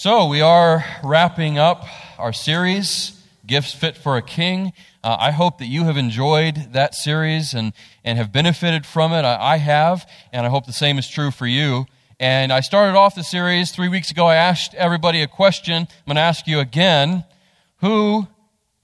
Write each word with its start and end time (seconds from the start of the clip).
So, 0.00 0.26
we 0.26 0.40
are 0.40 0.84
wrapping 1.02 1.58
up 1.58 1.84
our 2.18 2.32
series, 2.32 3.20
Gifts 3.44 3.74
Fit 3.74 3.96
for 3.96 4.16
a 4.16 4.22
King. 4.22 4.72
Uh, 5.02 5.16
I 5.18 5.32
hope 5.32 5.58
that 5.58 5.66
you 5.66 5.86
have 5.86 5.96
enjoyed 5.96 6.72
that 6.72 6.94
series 6.94 7.52
and, 7.52 7.72
and 8.04 8.16
have 8.16 8.30
benefited 8.30 8.86
from 8.86 9.12
it. 9.12 9.24
I, 9.24 9.54
I 9.54 9.56
have, 9.56 10.08
and 10.32 10.46
I 10.46 10.50
hope 10.50 10.66
the 10.66 10.72
same 10.72 10.98
is 10.98 11.08
true 11.08 11.32
for 11.32 11.48
you. 11.48 11.86
And 12.20 12.52
I 12.52 12.60
started 12.60 12.96
off 12.96 13.16
the 13.16 13.24
series 13.24 13.72
three 13.72 13.88
weeks 13.88 14.12
ago. 14.12 14.28
I 14.28 14.36
asked 14.36 14.72
everybody 14.74 15.20
a 15.20 15.26
question. 15.26 15.74
I'm 15.74 15.88
going 16.06 16.14
to 16.14 16.20
ask 16.20 16.46
you 16.46 16.60
again 16.60 17.24
who 17.78 18.28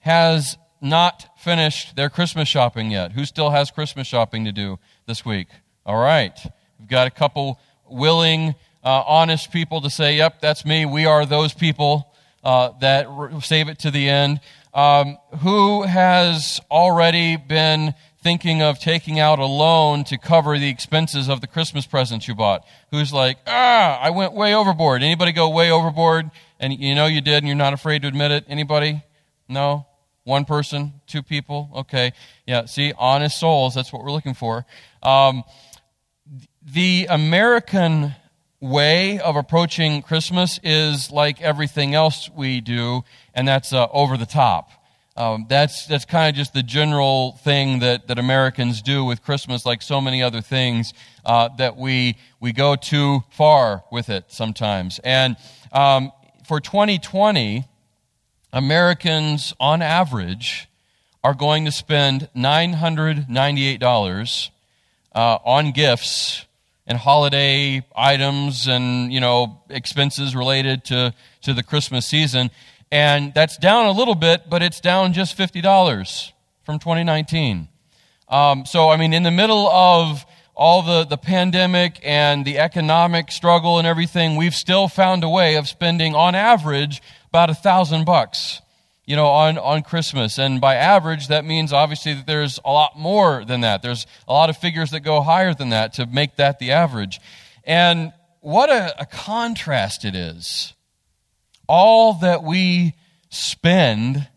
has 0.00 0.58
not 0.80 1.28
finished 1.38 1.94
their 1.94 2.10
Christmas 2.10 2.48
shopping 2.48 2.90
yet? 2.90 3.12
Who 3.12 3.24
still 3.24 3.50
has 3.50 3.70
Christmas 3.70 4.08
shopping 4.08 4.46
to 4.46 4.52
do 4.52 4.80
this 5.06 5.24
week? 5.24 5.46
All 5.86 6.02
right. 6.02 6.36
We've 6.80 6.88
got 6.88 7.06
a 7.06 7.10
couple 7.12 7.60
willing 7.88 8.56
uh, 8.84 9.02
honest 9.06 9.50
people 9.50 9.80
to 9.80 9.90
say, 9.90 10.16
yep, 10.16 10.40
that's 10.40 10.64
me. 10.64 10.84
We 10.84 11.06
are 11.06 11.24
those 11.24 11.54
people 11.54 12.12
uh, 12.42 12.70
that 12.80 13.08
save 13.42 13.68
it 13.68 13.78
to 13.80 13.90
the 13.90 14.08
end. 14.08 14.40
Um, 14.74 15.18
who 15.40 15.84
has 15.84 16.60
already 16.70 17.36
been 17.36 17.94
thinking 18.22 18.62
of 18.62 18.78
taking 18.78 19.20
out 19.20 19.38
a 19.38 19.46
loan 19.46 20.02
to 20.04 20.18
cover 20.18 20.58
the 20.58 20.68
expenses 20.68 21.28
of 21.28 21.40
the 21.40 21.46
Christmas 21.46 21.86
presents 21.86 22.28
you 22.28 22.34
bought? 22.34 22.66
Who's 22.90 23.12
like, 23.12 23.38
ah, 23.46 23.98
I 24.00 24.10
went 24.10 24.32
way 24.32 24.54
overboard. 24.54 25.02
Anybody 25.02 25.32
go 25.32 25.48
way 25.48 25.70
overboard? 25.70 26.30
And 26.58 26.72
you 26.72 26.94
know 26.94 27.06
you 27.06 27.20
did 27.20 27.38
and 27.38 27.46
you're 27.46 27.56
not 27.56 27.72
afraid 27.72 28.02
to 28.02 28.08
admit 28.08 28.32
it? 28.32 28.44
Anybody? 28.48 29.02
No? 29.48 29.86
One 30.24 30.44
person? 30.44 30.94
Two 31.06 31.22
people? 31.22 31.70
Okay. 31.76 32.12
Yeah, 32.46 32.64
see, 32.64 32.92
honest 32.98 33.38
souls, 33.38 33.74
that's 33.74 33.92
what 33.92 34.02
we're 34.02 34.12
looking 34.12 34.34
for. 34.34 34.64
Um, 35.02 35.44
the 36.62 37.06
American 37.10 38.14
way 38.60 39.18
of 39.18 39.36
approaching 39.36 40.02
Christmas 40.02 40.58
is 40.62 41.10
like 41.10 41.40
everything 41.40 41.94
else 41.94 42.30
we 42.30 42.60
do, 42.60 43.04
and 43.34 43.46
that's 43.46 43.72
uh, 43.72 43.88
over 43.92 44.16
the 44.16 44.26
top. 44.26 44.70
Um, 45.16 45.46
that's 45.48 45.86
that's 45.86 46.04
kind 46.04 46.28
of 46.28 46.34
just 46.34 46.54
the 46.54 46.62
general 46.62 47.32
thing 47.44 47.78
that, 47.78 48.08
that 48.08 48.18
Americans 48.18 48.82
do 48.82 49.04
with 49.04 49.22
Christmas, 49.22 49.64
like 49.64 49.80
so 49.80 50.00
many 50.00 50.22
other 50.22 50.40
things, 50.40 50.92
uh, 51.24 51.50
that 51.58 51.76
we 51.76 52.16
we 52.40 52.52
go 52.52 52.74
too 52.74 53.22
far 53.30 53.84
with 53.92 54.08
it 54.08 54.24
sometimes. 54.28 54.98
And 55.04 55.36
um, 55.70 56.10
for 56.44 56.60
2020, 56.60 57.64
Americans 58.52 59.54
on 59.60 59.82
average 59.82 60.68
are 61.22 61.34
going 61.34 61.64
to 61.64 61.72
spend 61.72 62.28
$998 62.36 64.50
uh, 65.14 65.38
on 65.44 65.72
gifts 65.72 66.44
and 66.86 66.98
holiday 66.98 67.84
items 67.96 68.66
and 68.68 69.12
you 69.12 69.20
know 69.20 69.62
expenses 69.70 70.36
related 70.36 70.84
to 70.84 71.14
to 71.42 71.54
the 71.54 71.62
Christmas 71.62 72.06
season, 72.06 72.50
and 72.90 73.32
that's 73.34 73.56
down 73.58 73.86
a 73.86 73.92
little 73.92 74.14
bit, 74.14 74.48
but 74.48 74.62
it's 74.62 74.80
down 74.80 75.12
just 75.12 75.36
fifty 75.36 75.60
dollars 75.60 76.32
from 76.64 76.78
2019. 76.78 77.68
Um, 78.28 78.66
so 78.66 78.90
I 78.90 78.96
mean, 78.96 79.12
in 79.12 79.22
the 79.22 79.30
middle 79.30 79.68
of 79.68 80.24
all 80.56 80.82
the, 80.82 81.04
the 81.04 81.16
pandemic 81.16 81.98
and 82.04 82.44
the 82.44 82.58
economic 82.58 83.32
struggle 83.32 83.78
and 83.78 83.86
everything, 83.86 84.36
we've 84.36 84.54
still 84.54 84.86
found 84.88 85.24
a 85.24 85.28
way 85.28 85.56
of 85.56 85.68
spending 85.68 86.14
on 86.14 86.34
average 86.34 87.02
about 87.28 87.50
a 87.50 87.54
thousand 87.54 88.04
bucks 88.04 88.60
you 89.06 89.16
know, 89.16 89.26
on, 89.26 89.58
on 89.58 89.82
Christmas. 89.82 90.38
And 90.38 90.60
by 90.60 90.76
average, 90.76 91.28
that 91.28 91.44
means 91.44 91.72
obviously 91.72 92.14
that 92.14 92.26
there's 92.26 92.58
a 92.64 92.70
lot 92.70 92.98
more 92.98 93.44
than 93.44 93.60
that. 93.60 93.82
There's 93.82 94.06
a 94.26 94.32
lot 94.32 94.50
of 94.50 94.56
figures 94.56 94.90
that 94.92 95.00
go 95.00 95.20
higher 95.20 95.54
than 95.54 95.70
that 95.70 95.94
to 95.94 96.06
make 96.06 96.36
that 96.36 96.58
the 96.58 96.72
average. 96.72 97.20
And 97.64 98.12
what 98.40 98.70
a, 98.70 98.94
a 99.00 99.06
contrast 99.06 100.04
it 100.04 100.14
is. 100.14 100.74
All 101.68 102.14
that 102.14 102.42
we 102.42 102.94
spend 103.30 104.28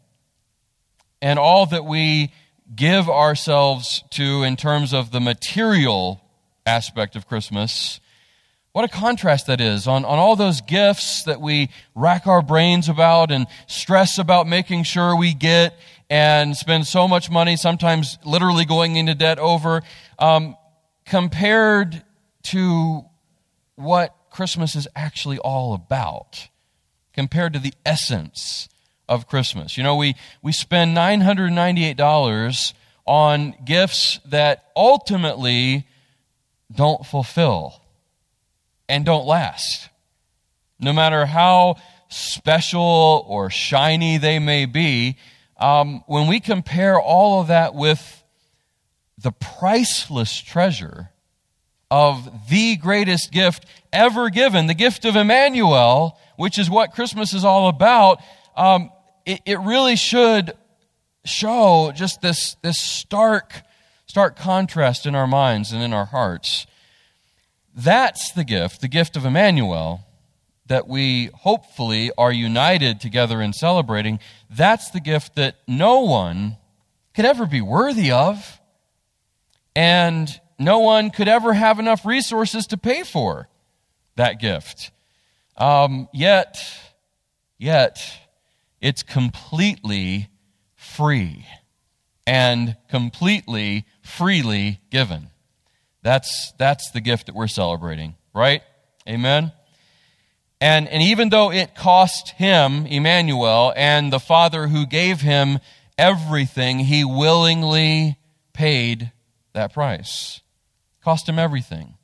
and 1.22 1.40
all 1.40 1.66
that 1.68 1.86
we 1.86 2.34
give 2.76 3.10
ourselves 3.10 4.04
to 4.12 4.44
in 4.44 4.56
terms 4.56 4.94
of 4.94 5.12
the 5.12 5.20
material 5.20 6.22
aspect 6.66 7.16
of 7.16 7.28
Christmas 7.28 8.00
what 8.78 8.86
a 8.86 8.96
contrast 8.96 9.48
that 9.48 9.60
is 9.60 9.88
on, 9.88 10.06
on 10.06 10.20
all 10.20 10.36
those 10.36 10.62
gifts 10.62 11.24
that 11.24 11.42
we 11.42 11.68
rack 11.96 12.28
our 12.28 12.44
brains 12.44 12.88
about 12.88 13.32
and 13.32 13.48
stress 13.66 14.20
about 14.20 14.46
making 14.46 14.84
sure 14.84 15.16
we 15.16 15.34
get 15.34 15.74
and 16.12 16.56
spend 16.56 16.86
so 16.86 17.08
much 17.08 17.28
money, 17.32 17.56
sometimes 17.56 18.20
literally 18.24 18.66
going 18.66 18.96
into 18.96 19.16
debt 19.16 19.40
over, 19.40 19.82
um, 20.20 20.56
compared 21.08 22.04
to 22.44 23.04
what 23.78 24.16
Christmas 24.30 24.76
is 24.76 24.88
actually 24.96 25.40
all 25.40 25.74
about, 25.74 26.48
compared 27.14 27.54
to 27.54 27.60
the 27.60 27.74
essence 27.84 28.70
of 29.10 29.28
Christmas. 29.28 29.76
You 29.76 29.82
know, 29.82 29.96
we, 29.96 30.14
we 30.44 30.52
spend 30.52 30.96
$998 30.96 32.74
on 33.08 33.56
gifts 33.66 34.20
that 34.24 34.66
ultimately 34.76 35.88
don't 36.72 37.04
fulfill 37.04 37.82
and 38.90 39.06
don't 39.06 39.26
last. 39.26 39.90
No 40.80 40.94
matter 40.94 41.26
how 41.26 41.76
special 42.10 43.26
or 43.28 43.50
shiny 43.50 44.18
they 44.18 44.40
may 44.40 44.66
be, 44.66 45.18
um, 45.58 46.04
when 46.08 46.28
we 46.28 46.40
compare 46.40 47.00
all 47.00 47.42
of 47.42 47.48
that 47.48 47.74
with 47.74 48.24
the 49.18 49.32
priceless 49.32 50.40
treasure 50.40 51.10
of 51.90 52.50
the 52.50 52.76
greatest 52.76 53.32
gift 53.32 53.66
ever 53.92 54.30
given, 54.30 54.68
the 54.68 54.74
gift 54.74 55.06
of 55.06 55.16
Emmanuel, 55.16 56.20
which 56.36 56.60
is 56.60 56.70
what 56.70 56.92
Christmas 56.92 57.34
is 57.34 57.44
all 57.44 57.70
about, 57.70 58.22
um, 58.56 58.92
it, 59.26 59.42
it 59.46 59.60
really 59.60 59.96
should 59.96 60.54
show 61.26 61.92
just 61.96 62.22
this, 62.22 62.56
this 62.62 62.80
stark, 62.80 63.64
stark 64.06 64.38
contrast 64.38 65.06
in 65.06 65.16
our 65.16 65.28
minds 65.28 65.72
and 65.72 65.82
in 65.82 65.94
our 65.94 66.06
hearts. 66.06 66.68
That's 67.78 68.32
the 68.32 68.44
gift, 68.44 68.82
the 68.82 68.88
gift 68.88 69.16
of 69.16 69.24
Emmanuel, 69.24 70.04
that 70.66 70.88
we 70.88 71.30
hopefully 71.34 72.12
are 72.18 72.32
united 72.32 73.00
together 73.00 73.40
in 73.40 73.54
celebrating. 73.54 74.20
That's 74.50 74.90
the 74.90 75.00
gift 75.00 75.36
that 75.36 75.58
no 75.68 76.00
one 76.00 76.58
could 77.14 77.26
ever 77.26 77.46
be 77.46 77.62
worthy 77.62 78.12
of, 78.12 78.60
and 79.76 80.28
no 80.58 80.80
one 80.80 81.12
could 81.12 81.28
ever 81.28 81.54
have 81.54 81.78
enough 81.78 82.04
resources 82.04 82.66
to 82.68 82.78
pay 82.78 83.04
for 83.04 83.48
that 84.16 84.40
gift. 84.40 84.90
Um, 85.56 86.10
yet, 86.12 86.58
yet, 87.60 88.02
it's 88.82 89.04
completely 89.04 90.30
free 90.76 91.46
and 92.26 92.76
completely 92.90 93.86
freely 94.02 94.80
given. 94.90 95.30
That's, 96.08 96.54
that's 96.58 96.92
the 96.92 97.02
gift 97.02 97.26
that 97.26 97.36
we're 97.36 97.48
celebrating, 97.48 98.16
right? 98.34 98.62
Amen? 99.10 99.52
And, 100.62 100.88
and 100.88 101.04
even 101.04 101.28
though 101.28 101.52
it 101.52 101.76
cost 101.76 102.30
him, 102.30 102.86
Emmanuel, 102.86 103.74
and 103.76 104.14
the 104.14 104.18
Father 104.18 104.68
who 104.68 104.86
gave 104.86 105.20
him 105.20 105.60
everything, 105.98 106.80
he 106.80 107.04
willingly 107.04 108.18
paid 108.54 109.12
that 109.52 109.74
price. 109.74 110.40
Cost 111.04 111.28
him 111.28 111.38
everything. 111.38 111.96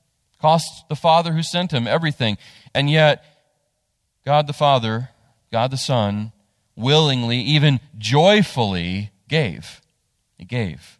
Cost 0.42 0.84
the 0.90 0.98
Father 0.98 1.32
who 1.32 1.42
sent 1.42 1.72
him 1.72 1.88
everything. 1.88 2.38
And 2.76 2.90
yet, 2.90 3.24
God 4.26 4.48
the 4.48 4.54
Father, 4.54 5.12
God 5.50 5.72
the 5.72 5.78
Son, 5.78 6.34
willingly, 6.76 7.38
even 7.38 7.80
joyfully 7.98 9.12
gave. 9.30 9.80
He 10.38 10.44
gave. 10.44 11.00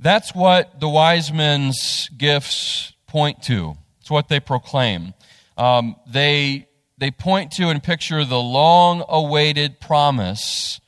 That's 0.00 0.34
what 0.34 0.80
the 0.80 0.88
wise 0.88 1.32
men's 1.32 2.08
gifts 2.16 2.92
point 3.06 3.42
to. 3.44 3.76
It's 4.00 4.10
what 4.10 4.28
they 4.28 4.38
proclaim. 4.38 5.14
Um, 5.56 5.96
they, 6.06 6.68
they 6.98 7.10
point 7.10 7.50
to 7.52 7.68
and 7.68 7.82
picture 7.82 8.24
the 8.24 8.38
long 8.38 9.04
awaited 9.08 9.80
promise, 9.80 10.80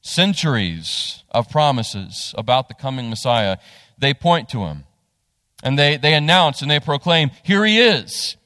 centuries 0.00 1.22
of 1.30 1.48
promises 1.48 2.34
about 2.36 2.68
the 2.68 2.74
coming 2.74 3.08
Messiah. 3.10 3.58
They 3.96 4.12
point 4.12 4.48
to 4.50 4.64
him. 4.64 4.84
And 5.62 5.78
they, 5.78 5.96
they 5.96 6.14
announce 6.14 6.62
and 6.62 6.70
they 6.70 6.80
proclaim, 6.80 7.30
Here 7.44 7.64
he 7.64 7.80
is. 7.80 8.36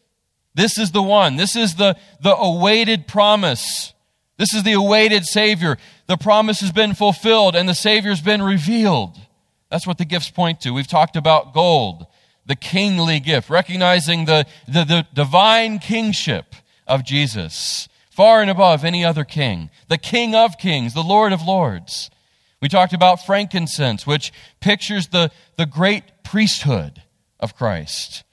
This 0.54 0.78
is 0.78 0.90
the 0.90 1.02
one. 1.02 1.36
This 1.36 1.56
is 1.56 1.76
the, 1.76 1.96
the 2.22 2.34
awaited 2.36 3.06
promise. 3.06 3.94
This 4.36 4.52
is 4.52 4.62
the 4.62 4.72
awaited 4.72 5.24
Savior. 5.24 5.78
The 6.06 6.16
promise 6.16 6.60
has 6.60 6.72
been 6.72 6.94
fulfilled 6.94 7.56
and 7.56 7.68
the 7.68 7.74
Savior's 7.74 8.20
been 8.20 8.42
revealed. 8.42 9.18
That's 9.70 9.86
what 9.86 9.98
the 9.98 10.04
gifts 10.04 10.30
point 10.30 10.60
to. 10.62 10.72
We've 10.72 10.86
talked 10.86 11.16
about 11.16 11.54
gold, 11.54 12.06
the 12.44 12.56
kingly 12.56 13.20
gift, 13.20 13.48
recognizing 13.48 14.24
the, 14.24 14.46
the, 14.66 14.84
the 14.84 15.06
divine 15.14 15.78
kingship 15.78 16.54
of 16.86 17.04
Jesus, 17.04 17.88
far 18.10 18.40
and 18.42 18.50
above 18.50 18.84
any 18.84 19.04
other 19.04 19.24
king, 19.24 19.70
the 19.88 19.98
King 19.98 20.34
of 20.34 20.58
kings, 20.58 20.92
the 20.92 21.02
Lord 21.02 21.32
of 21.32 21.42
lords. 21.42 22.10
We 22.60 22.68
talked 22.68 22.92
about 22.92 23.24
frankincense, 23.24 24.06
which 24.06 24.32
pictures 24.60 25.08
the, 25.08 25.30
the 25.56 25.66
great 25.66 26.04
priesthood 26.24 27.02
of 27.38 27.56
Christ, 27.56 28.24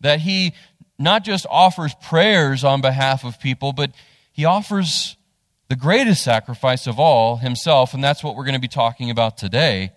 that 0.00 0.20
he 0.20 0.54
not 0.98 1.24
just 1.24 1.46
offers 1.50 1.94
prayers 2.02 2.64
on 2.64 2.80
behalf 2.80 3.22
of 3.22 3.38
people, 3.38 3.72
but 3.72 3.92
he 4.32 4.44
offers 4.44 5.16
the 5.68 5.76
greatest 5.76 6.24
sacrifice 6.24 6.86
of 6.86 6.98
all 6.98 7.36
himself, 7.36 7.92
and 7.92 8.02
that's 8.02 8.24
what 8.24 8.34
we're 8.34 8.44
going 8.44 8.54
to 8.54 8.60
be 8.60 8.68
talking 8.68 9.10
about 9.10 9.36
today. 9.36 9.92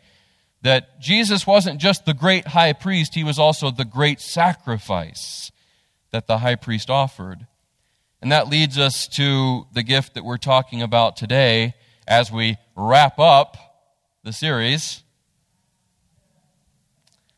That 0.62 1.00
Jesus 1.00 1.48
wasn't 1.48 1.80
just 1.80 2.06
the 2.06 2.14
great 2.14 2.48
high 2.48 2.74
priest, 2.74 3.16
he 3.16 3.24
was 3.24 3.40
also 3.40 3.72
the 3.72 3.86
great 3.86 4.20
sacrifice 4.20 5.52
that 6.12 6.28
the 6.28 6.40
high 6.40 6.56
priest 6.56 6.90
offered. 6.90 7.48
And 8.22 8.32
that 8.32 8.50
leads 8.50 8.78
us 8.78 9.08
to 9.10 9.68
the 9.74 9.84
gift 9.84 10.16
that 10.16 10.26
we're 10.26 10.38
talking 10.38 10.82
about 10.82 11.16
today 11.16 11.76
as 12.08 12.32
we 12.32 12.58
wrap 12.76 13.20
up 13.20 13.56
the 14.24 14.34
series. 14.34 15.04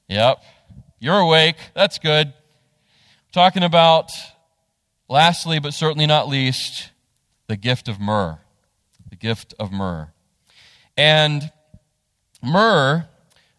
Yep, 0.08 0.44
you're 1.00 1.20
awake. 1.20 1.58
That's 1.76 2.00
good. 2.00 2.34
Talking 3.32 3.64
about, 3.64 4.10
lastly, 5.08 5.60
but 5.60 5.74
certainly 5.74 6.08
not 6.08 6.28
least, 6.28 6.92
the 7.48 7.56
gift 7.56 7.88
of 7.88 8.00
myrrh. 8.00 8.40
The 9.10 9.16
gift 9.16 9.54
of 9.60 9.72
myrrh. 9.72 10.12
And 10.98 11.52
myrrh, 12.42 13.08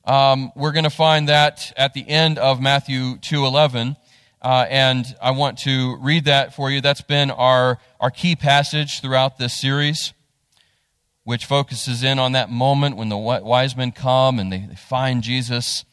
um, 0.05 0.51
we're 0.57 0.73
going 0.73 0.85
to 0.85 0.91
find 0.91 1.29
that 1.29 1.73
at 1.77 1.95
the 1.95 2.09
end 2.09 2.39
of 2.39 2.61
Matthew 2.61 3.17
2.11. 3.19 3.97
Uh, 4.41 4.67
and 4.69 5.07
I 5.23 5.31
want 5.31 5.59
to 5.61 5.97
read 6.01 6.25
that 6.25 6.55
for 6.55 6.69
you. 6.71 6.81
That's 6.81 7.03
been 7.03 7.31
our, 7.31 7.79
our 8.01 8.11
key 8.11 8.35
passage 8.35 9.01
throughout 9.01 9.39
this 9.39 9.61
series, 9.61 10.13
which 11.23 11.47
focuses 11.47 12.03
in 12.03 12.19
on 12.19 12.33
that 12.33 12.51
moment 12.51 12.97
when 12.97 13.09
the 13.09 13.17
wise 13.17 13.77
men 13.77 13.93
come 13.93 14.41
and 14.41 14.53
they, 14.53 14.67
they 14.69 14.75
find 14.75 15.23
Jesus. 15.23 15.85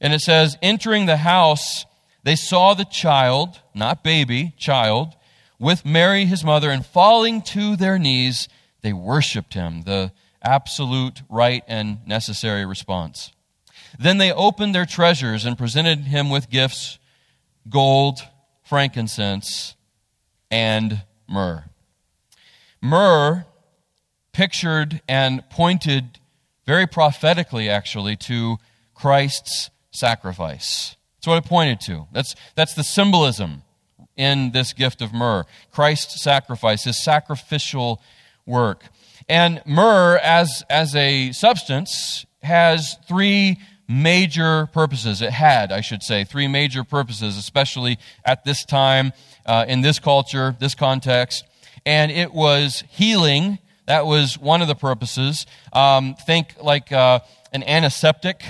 And 0.00 0.12
it 0.12 0.20
says, 0.20 0.58
entering 0.60 1.06
the 1.06 1.18
house, 1.18 1.84
they 2.24 2.34
saw 2.34 2.74
the 2.74 2.84
child, 2.84 3.60
not 3.74 4.02
baby, 4.02 4.54
child, 4.58 5.14
with 5.60 5.84
Mary 5.84 6.24
his 6.24 6.42
mother, 6.44 6.70
and 6.70 6.84
falling 6.84 7.42
to 7.42 7.76
their 7.76 7.98
knees, 7.98 8.48
they 8.82 8.92
worshiped 8.92 9.54
him, 9.54 9.82
the 9.82 10.10
absolute 10.42 11.22
right 11.28 11.62
and 11.66 12.06
necessary 12.06 12.64
response. 12.64 13.32
Then 13.98 14.18
they 14.18 14.32
opened 14.32 14.74
their 14.74 14.86
treasures 14.86 15.44
and 15.44 15.56
presented 15.56 16.00
him 16.00 16.30
with 16.30 16.50
gifts 16.50 16.98
gold, 17.68 18.20
frankincense, 18.62 19.74
and 20.50 21.02
myrrh. 21.28 21.64
Myrrh 22.80 23.44
pictured 24.32 25.02
and 25.08 25.48
pointed 25.50 26.18
very 26.64 26.86
prophetically, 26.86 27.68
actually, 27.68 28.16
to 28.16 28.58
Christ's 28.94 29.70
sacrifice. 29.90 30.96
That's 31.16 31.26
what 31.26 31.44
it 31.44 31.48
pointed 31.48 31.80
to. 31.82 32.06
That's, 32.12 32.34
that's 32.54 32.74
the 32.74 32.84
symbolism 32.84 33.62
in 34.16 34.52
this 34.52 34.72
gift 34.72 35.02
of 35.02 35.12
myrrh. 35.12 35.44
Christ's 35.70 36.22
sacrifice, 36.22 36.84
his 36.84 37.02
sacrificial 37.02 38.00
work. 38.46 38.84
And 39.28 39.62
myrrh, 39.66 40.18
as, 40.18 40.64
as 40.70 40.94
a 40.94 41.32
substance, 41.32 42.24
has 42.42 42.96
three 43.06 43.58
major 43.88 44.66
purposes. 44.66 45.22
It 45.22 45.30
had, 45.30 45.72
I 45.72 45.80
should 45.80 46.02
say, 46.02 46.24
three 46.24 46.48
major 46.48 46.84
purposes, 46.84 47.36
especially 47.36 47.98
at 48.24 48.44
this 48.44 48.64
time, 48.64 49.12
uh, 49.46 49.64
in 49.68 49.80
this 49.80 49.98
culture, 49.98 50.56
this 50.58 50.74
context. 50.74 51.44
And 51.84 52.10
it 52.12 52.32
was 52.32 52.84
healing. 52.90 53.58
That 53.86 54.06
was 54.06 54.38
one 54.38 54.60
of 54.60 54.68
the 54.68 54.74
purposes. 54.74 55.46
Um, 55.72 56.14
think 56.14 56.54
like 56.62 56.92
uh, 56.92 57.20
an 57.52 57.62
antiseptic, 57.64 58.42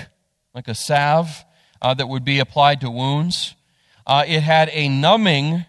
like 0.53 0.67
a 0.67 0.75
salve 0.75 1.45
uh, 1.81 1.93
that 1.93 2.07
would 2.07 2.25
be 2.25 2.39
applied 2.39 2.81
to 2.81 2.89
wounds. 2.89 3.55
Uh, 4.05 4.25
it 4.27 4.41
had 4.41 4.69
a 4.73 4.89
numbing 4.89 5.65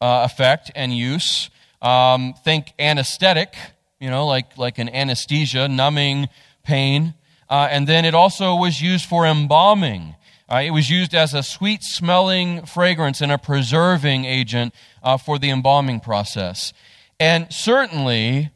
uh, 0.00 0.22
effect 0.24 0.70
and 0.74 0.96
use. 0.96 1.50
Um, 1.80 2.34
think 2.44 2.72
anesthetic, 2.78 3.54
you 4.00 4.10
know, 4.10 4.26
like, 4.26 4.58
like 4.58 4.78
an 4.78 4.88
anesthesia, 4.88 5.68
numbing 5.68 6.28
pain. 6.62 7.14
Uh, 7.48 7.68
and 7.70 7.86
then 7.86 8.04
it 8.04 8.14
also 8.14 8.54
was 8.54 8.80
used 8.80 9.06
for 9.06 9.26
embalming. 9.26 10.16
Uh, 10.48 10.62
it 10.64 10.70
was 10.70 10.90
used 10.90 11.14
as 11.14 11.32
a 11.34 11.42
sweet 11.42 11.82
smelling 11.82 12.66
fragrance 12.66 13.20
and 13.20 13.32
a 13.32 13.38
preserving 13.38 14.24
agent 14.24 14.74
uh, 15.02 15.16
for 15.16 15.38
the 15.38 15.50
embalming 15.50 16.00
process. 16.00 16.72
And 17.18 17.52
certainly, 17.52 18.50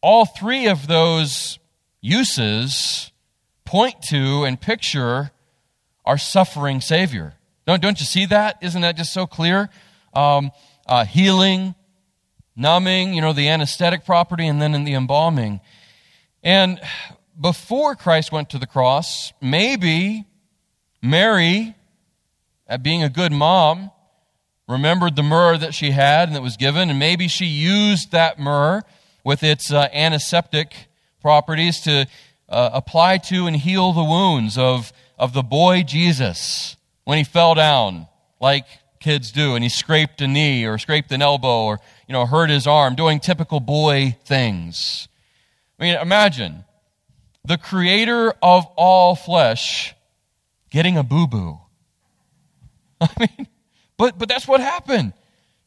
all 0.00 0.26
three 0.26 0.66
of 0.66 0.86
those 0.86 1.58
uses 2.00 3.12
point 3.64 4.02
to 4.02 4.44
and 4.44 4.60
picture 4.60 5.30
our 6.04 6.18
suffering 6.18 6.80
Savior. 6.80 7.34
Don't, 7.66 7.80
don't 7.80 7.98
you 7.98 8.06
see 8.06 8.26
that? 8.26 8.58
Isn't 8.60 8.82
that 8.82 8.96
just 8.96 9.12
so 9.12 9.26
clear? 9.26 9.70
Um, 10.12 10.50
uh, 10.86 11.04
healing, 11.04 11.74
numbing, 12.56 13.14
you 13.14 13.20
know, 13.20 13.32
the 13.32 13.48
anesthetic 13.48 14.04
property, 14.04 14.46
and 14.46 14.60
then 14.60 14.74
in 14.74 14.84
the 14.84 14.94
embalming. 14.94 15.60
And 16.42 16.80
before 17.40 17.96
Christ 17.96 18.32
went 18.32 18.50
to 18.50 18.58
the 18.58 18.66
cross, 18.66 19.32
maybe 19.40 20.24
Mary, 21.02 21.74
at 22.66 22.82
being 22.82 23.02
a 23.02 23.08
good 23.08 23.32
mom, 23.32 23.90
remembered 24.68 25.16
the 25.16 25.22
myrrh 25.22 25.58
that 25.58 25.74
she 25.74 25.90
had 25.90 26.28
and 26.28 26.36
that 26.36 26.42
was 26.42 26.56
given, 26.56 26.90
and 26.90 26.98
maybe 26.98 27.28
she 27.28 27.46
used 27.46 28.12
that 28.12 28.38
myrrh 28.38 28.82
with 29.24 29.42
its 29.42 29.72
uh, 29.72 29.88
antiseptic 29.92 30.74
properties 31.20 31.80
to 31.80 32.06
uh, 32.48 32.70
apply 32.72 33.18
to 33.18 33.46
and 33.46 33.56
heal 33.56 33.92
the 33.92 34.04
wounds 34.04 34.56
of, 34.58 34.92
of 35.18 35.32
the 35.32 35.42
boy 35.42 35.82
Jesus 35.82 36.76
when 37.04 37.18
he 37.18 37.24
fell 37.24 37.54
down, 37.54 38.06
like 38.40 38.66
kids 39.00 39.32
do, 39.32 39.54
and 39.54 39.62
he 39.62 39.68
scraped 39.68 40.20
a 40.20 40.28
knee 40.28 40.64
or 40.64 40.78
scraped 40.78 41.12
an 41.12 41.22
elbow 41.22 41.64
or 41.64 41.80
you 42.08 42.12
know 42.12 42.26
hurt 42.26 42.50
his 42.50 42.66
arm, 42.66 42.94
doing 42.94 43.20
typical 43.20 43.60
boy 43.60 44.16
things. 44.24 45.08
I 45.78 45.84
mean, 45.84 45.94
imagine 45.96 46.64
the 47.44 47.58
creator 47.58 48.32
of 48.42 48.66
all 48.76 49.14
flesh 49.14 49.94
getting 50.70 50.96
a 50.96 51.02
boo 51.02 51.26
boo. 51.26 51.58
I 53.00 53.08
mean, 53.18 53.48
but, 53.96 54.18
but 54.18 54.28
that's 54.28 54.48
what 54.48 54.60
happened. 54.60 55.12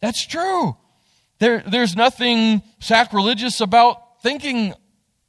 That's 0.02 0.26
true. 0.26 0.76
There, 1.40 1.64
there's 1.66 1.96
nothing 1.96 2.62
sacrilegious 2.80 3.62
about 3.62 4.22
thinking 4.22 4.74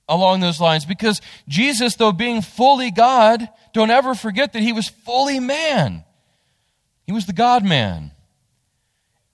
along 0.08 0.40
those 0.40 0.60
lines 0.60 0.84
because 0.84 1.20
Jesus, 1.49 1.96
though 1.96 2.12
being 2.12 2.40
fully 2.40 2.90
God, 2.90 3.46
don't 3.75 3.90
ever 3.90 4.14
forget 4.14 4.55
that 4.55 4.62
he 4.62 4.72
was 4.72 4.88
fully 4.88 5.38
man. 5.38 6.05
He 7.05 7.12
was 7.12 7.26
the 7.26 7.32
God 7.32 7.64
man. 7.64 8.12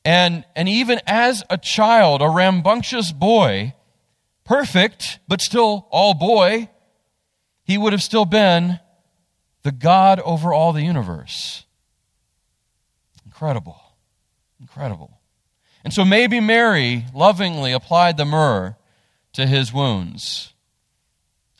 And, 0.04 0.44
and 0.54 0.68
even 0.68 1.00
as 1.06 1.42
a 1.48 1.56
child, 1.56 2.20
a 2.20 2.28
rambunctious 2.28 3.10
boy, 3.10 3.74
perfect, 4.44 5.18
but 5.26 5.40
still 5.40 5.88
all 5.90 6.14
boy, 6.14 6.68
he 7.64 7.78
would 7.78 7.92
have 7.92 8.02
still 8.02 8.26
been 8.26 8.78
the 9.62 9.72
God 9.72 10.20
over 10.20 10.52
all 10.52 10.72
the 10.72 10.82
universe. 10.82 11.64
Incredible. 13.24 13.80
Incredible. 14.60 15.18
And 15.82 15.92
so 15.92 16.04
maybe 16.04 16.40
Mary 16.40 17.06
lovingly 17.14 17.72
applied 17.72 18.16
the 18.16 18.24
myrrh 18.24 18.76
to 19.32 19.46
his 19.46 19.72
wounds. 19.72 20.52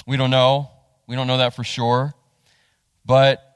We 0.07 0.17
don't 0.17 0.31
know. 0.31 0.71
We 1.07 1.17
don't 1.17 1.27
know 1.27 1.39
that 1.39 1.55
for 1.55 1.65
sure. 1.65 2.15
But 3.05 3.54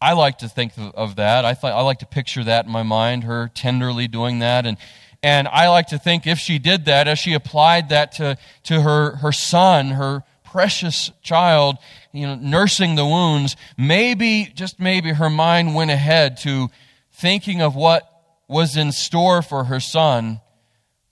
I 0.00 0.14
like 0.14 0.38
to 0.38 0.48
think 0.48 0.72
of 0.76 1.16
that. 1.16 1.44
I, 1.44 1.54
th- 1.54 1.72
I 1.72 1.80
like 1.82 1.98
to 1.98 2.06
picture 2.06 2.44
that 2.44 2.66
in 2.66 2.72
my 2.72 2.82
mind, 2.82 3.24
her 3.24 3.50
tenderly 3.54 4.08
doing 4.08 4.38
that. 4.38 4.66
And, 4.66 4.78
and 5.22 5.46
I 5.48 5.68
like 5.68 5.88
to 5.88 5.98
think 5.98 6.26
if 6.26 6.38
she 6.38 6.58
did 6.58 6.86
that, 6.86 7.06
as 7.06 7.18
she 7.18 7.34
applied 7.34 7.90
that 7.90 8.12
to, 8.12 8.38
to 8.64 8.80
her, 8.80 9.16
her 9.16 9.32
son, 9.32 9.88
her, 9.90 10.24
precious 10.50 11.12
child, 11.22 11.78
you 12.12 12.26
know, 12.26 12.34
nursing 12.34 12.96
the 12.96 13.06
wounds, 13.06 13.56
maybe, 13.78 14.50
just 14.54 14.80
maybe, 14.80 15.12
her 15.12 15.30
mind 15.30 15.74
went 15.74 15.90
ahead 15.90 16.36
to 16.36 16.68
thinking 17.12 17.62
of 17.62 17.76
what 17.76 18.02
was 18.48 18.76
in 18.76 18.90
store 18.90 19.42
for 19.42 19.64
her 19.64 19.78
son, 19.78 20.40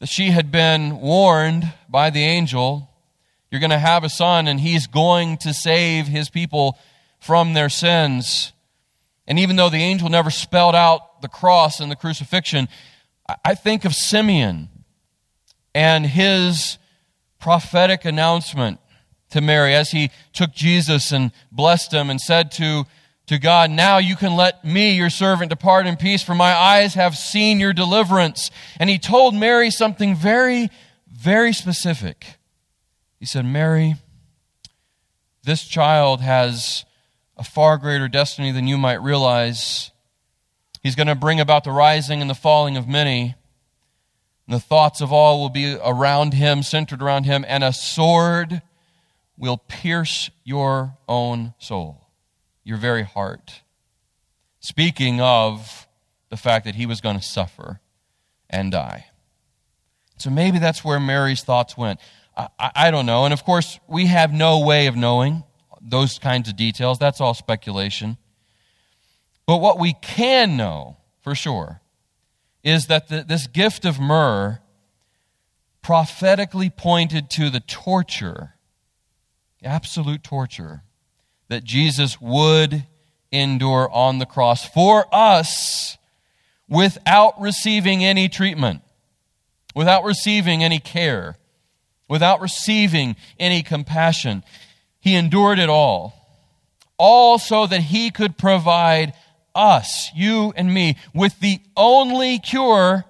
that 0.01 0.09
she 0.09 0.31
had 0.31 0.51
been 0.51 1.01
warned 1.01 1.73
by 1.89 2.11
the 2.11 2.25
angel, 2.25 2.91
you're 3.51 3.61
going 3.61 3.71
to 3.71 3.79
have 3.79 4.03
a 4.03 4.09
son 4.09 4.49
and 4.49 4.61
he's 4.61 4.87
going 4.87 5.37
to 5.39 5.55
save 5.55 6.09
his 6.09 6.29
people 6.29 6.77
from 7.21 7.55
their 7.55 7.69
sins. 7.69 8.53
And 9.29 9.39
even 9.39 9.57
though 9.57 9.69
the 9.69 9.77
angel 9.77 10.09
never 10.09 10.31
spelled 10.31 10.75
out 10.75 11.21
the 11.21 11.29
cross 11.29 11.81
and 11.81 11.93
the 11.93 11.97
crucifixion, 11.97 12.67
I 13.45 13.55
think 13.55 13.85
of 13.85 13.95
Simeon 13.95 14.71
and 15.75 16.07
his 16.07 16.79
prophetic 17.39 18.07
announcement 18.07 18.81
to 19.31 19.43
Mary 19.43 19.75
as 19.75 19.91
he 19.91 20.11
took 20.33 20.53
Jesus 20.53 21.13
and 21.13 21.31
blessed 21.53 21.93
him 21.93 22.09
and 22.09 22.19
said 22.19 22.51
to, 22.53 22.87
to 23.27 23.39
God, 23.39 23.71
Now 23.71 23.99
you 23.99 24.17
can 24.17 24.35
let 24.35 24.65
me, 24.65 24.93
your 24.93 25.11
servant, 25.11 25.51
depart 25.51 25.87
in 25.87 25.97
peace, 25.97 26.23
for 26.23 26.35
my 26.35 26.55
eyes 26.55 26.95
have 26.95 27.15
seen 27.15 27.61
your 27.61 27.75
deliverance. 27.75 28.51
And 28.81 28.89
he 28.89 28.99
told 28.99 29.35
Mary 29.35 29.71
something 29.71 30.17
very, 30.17 30.71
very 31.07 31.53
specific. 31.53 32.25
He 33.21 33.27
said, 33.27 33.45
Mary, 33.45 33.97
this 35.45 35.65
child 35.65 36.23
has 36.23 36.87
a 37.39 37.45
far 37.45 37.79
greater 37.79 38.09
destiny 38.09 38.51
than 38.51 38.67
you 38.67 38.77
might 38.77 39.01
realize. 39.01 39.91
He's 40.83 40.95
going 40.95 41.07
to 41.07 41.15
bring 41.15 41.41
about 41.41 41.65
the 41.65 41.71
rising 41.71 42.21
and 42.21 42.29
the 42.29 42.35
falling 42.35 42.77
of 42.77 42.89
many. 42.89 43.37
And 44.47 44.57
the 44.57 44.61
thoughts 44.61 45.01
of 45.01 45.13
all 45.13 45.41
will 45.41 45.51
be 45.51 45.79
around 45.83 46.35
him, 46.35 46.63
centered 46.63 47.03
around 47.03 47.25
him, 47.25 47.45
and 47.47 47.63
a 47.63 47.73
sword 47.73 48.63
will 49.37 49.59
pierce 49.59 50.31
your 50.43 50.97
own 51.07 51.55
soul, 51.59 52.09
your 52.65 52.77
very 52.77 53.05
heart. 53.05 53.63
Speaking 54.61 55.21
of 55.21 55.87
the 56.31 56.37
fact 56.37 56.65
that 56.65 56.75
he 56.75 56.87
was 56.87 57.01
going 57.01 57.17
to 57.17 57.23
suffer 57.23 57.81
and 58.51 58.73
die. 58.73 59.07
So 60.19 60.31
maybe 60.31 60.59
that's 60.59 60.85
where 60.85 60.99
Mary's 60.99 61.43
thoughts 61.43 61.77
went. 61.77 62.01
I, 62.37 62.49
I, 62.59 62.71
I, 62.75 62.91
don't 62.91 63.07
know. 63.07 63.25
And 63.25 63.33
of 63.33 63.45
course, 63.45 63.79
we 63.87 64.07
have 64.07 64.33
no 64.33 64.61
way 64.61 64.87
of 64.87 64.97
knowing 64.97 65.45
those 65.81 66.19
kinds 66.19 66.49
of 66.49 66.57
details. 66.57 66.99
That's 66.99 67.21
all 67.21 67.35
speculation. 67.35 68.17
But 69.47 69.59
what 69.59 69.79
we 69.79 69.95
can 69.95 70.57
know 70.57 70.99
for 71.23 71.35
sure 71.35 71.81
is 72.63 72.87
that 72.87 73.09
the, 73.09 73.25
this 73.27 73.47
gift 73.47 73.85
of 73.85 73.99
myrrh 73.99 74.61
prophetically 75.83 76.69
pointed 76.69 77.31
to 77.31 77.49
the 77.49 77.61
torture, 77.61 78.55
absolute 79.65 80.23
torture, 80.23 80.83
that 81.49 81.65
Jesus 81.65 82.21
would 82.21 82.87
endure 83.33 83.89
on 83.91 84.19
the 84.19 84.27
cross 84.27 84.67
for 84.69 85.07
us 85.15 85.97
without 86.69 87.41
receiving 87.41 88.05
any 88.05 88.29
treatment, 88.29 88.83
without 89.75 90.05
receiving 90.05 90.63
any 90.63 90.79
care, 90.79 91.37
without 92.09 92.41
receiving 92.41 93.17
any 93.39 93.63
compassion. 93.63 94.45
He 95.01 95.15
endured 95.15 95.59
it 95.59 95.69
all, 95.69 96.15
all 96.97 97.39
so 97.39 97.67
that 97.67 97.83
he 97.83 98.11
could 98.11 98.37
provide 98.37 99.15
us, 99.55 100.11
you 100.15 100.53
and 100.57 100.73
me, 100.73 100.97
with 101.15 101.41
the 101.41 101.61
only 101.77 102.39
cure 102.39 103.05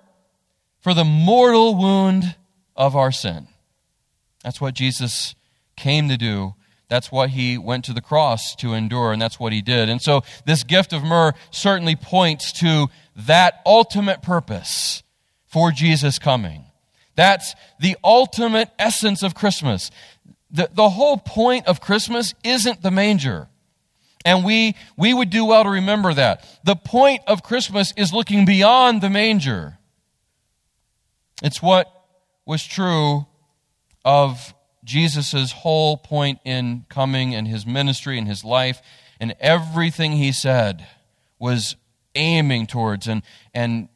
for 0.81 0.95
the 0.95 1.05
mortal 1.05 1.75
wound 1.75 2.37
of 2.77 2.95
our 2.95 3.13
sin. 3.13 3.49
That's 4.43 4.61
what 4.61 4.75
Jesus 4.75 5.35
came 5.77 6.09
to 6.09 6.17
do. 6.17 6.55
That's 6.89 7.13
what 7.13 7.31
he 7.31 7.59
went 7.59 7.85
to 7.85 7.93
the 7.93 8.01
cross 8.01 8.55
to 8.57 8.73
endure, 8.73 9.13
and 9.13 9.21
that's 9.21 9.39
what 9.39 9.53
he 9.53 9.61
did. 9.61 9.91
And 9.91 10.01
so, 10.01 10.23
this 10.47 10.65
gift 10.65 10.95
of 10.95 11.05
myrrh 11.05 11.35
certainly 11.51 11.97
points 11.97 12.51
to 12.61 12.89
that 13.15 13.61
ultimate 13.67 14.23
purpose 14.23 15.03
for 15.45 15.71
Jesus 15.71 16.19
coming. 16.19 16.65
That's 17.15 17.55
the 17.79 17.97
ultimate 18.03 18.71
essence 18.79 19.23
of 19.23 19.35
Christmas. 19.35 19.91
The, 20.51 20.71
the 20.73 20.89
whole 20.89 21.19
point 21.19 21.67
of 21.67 21.81
Christmas 21.81 22.35
isn't 22.43 22.83
the 22.83 22.91
manger. 22.91 23.49
And 24.25 24.45
we, 24.45 24.75
we 24.97 25.15
would 25.15 25.31
do 25.31 25.45
well 25.45 25.65
to 25.65 25.71
remember 25.71 26.13
that. 26.15 26.45
The 26.65 26.77
point 26.77 27.23
of 27.27 27.43
Christmas 27.43 27.93
is 27.97 28.13
looking 28.13 28.45
beyond 28.45 29.01
the 29.01 29.11
manger. 29.11 29.79
It's 31.43 31.63
what 31.63 31.93
was 32.45 32.65
true 32.65 33.27
of 34.05 34.55
Jesus' 34.85 35.53
whole 35.53 35.97
point 35.97 36.41
in 36.45 36.85
coming 36.89 37.35
and 37.35 37.47
his 37.47 37.67
ministry 37.67 38.19
and 38.19 38.27
his 38.27 38.45
life. 38.45 38.81
And 39.21 39.35
everything 39.39 40.13
he 40.13 40.33
said 40.33 40.87
was 41.39 41.77
aiming 42.15 42.67
towards 42.67 43.07
and, 43.07 43.23
and 43.55 43.89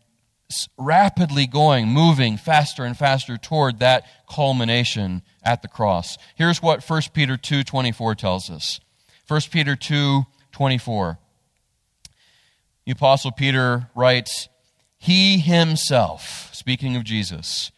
rapidly 0.77 1.47
going, 1.47 1.89
moving 1.89 2.37
faster 2.37 2.85
and 2.85 2.97
faster 2.97 3.37
toward 3.37 3.79
that 3.79 4.05
culmination 4.29 5.23
at 5.43 5.63
the 5.63 5.69
cross. 5.69 6.19
Here's 6.35 6.63
what 6.63 6.83
1 6.83 7.13
Peter 7.13 7.37
2:24 7.37 8.15
tells 8.15 8.51
us. 8.51 8.81
1 9.27 9.51
Peter 9.51 9.77
2:24. 9.77 11.19
The 12.85 12.93
Apostle 12.93 13.31
Peter 13.33 13.89
writes, 13.95 14.49
He 14.99 15.39
himself, 15.39 16.51
speaking 16.53 16.97
of 16.97 17.05
Jesus, 17.05 17.71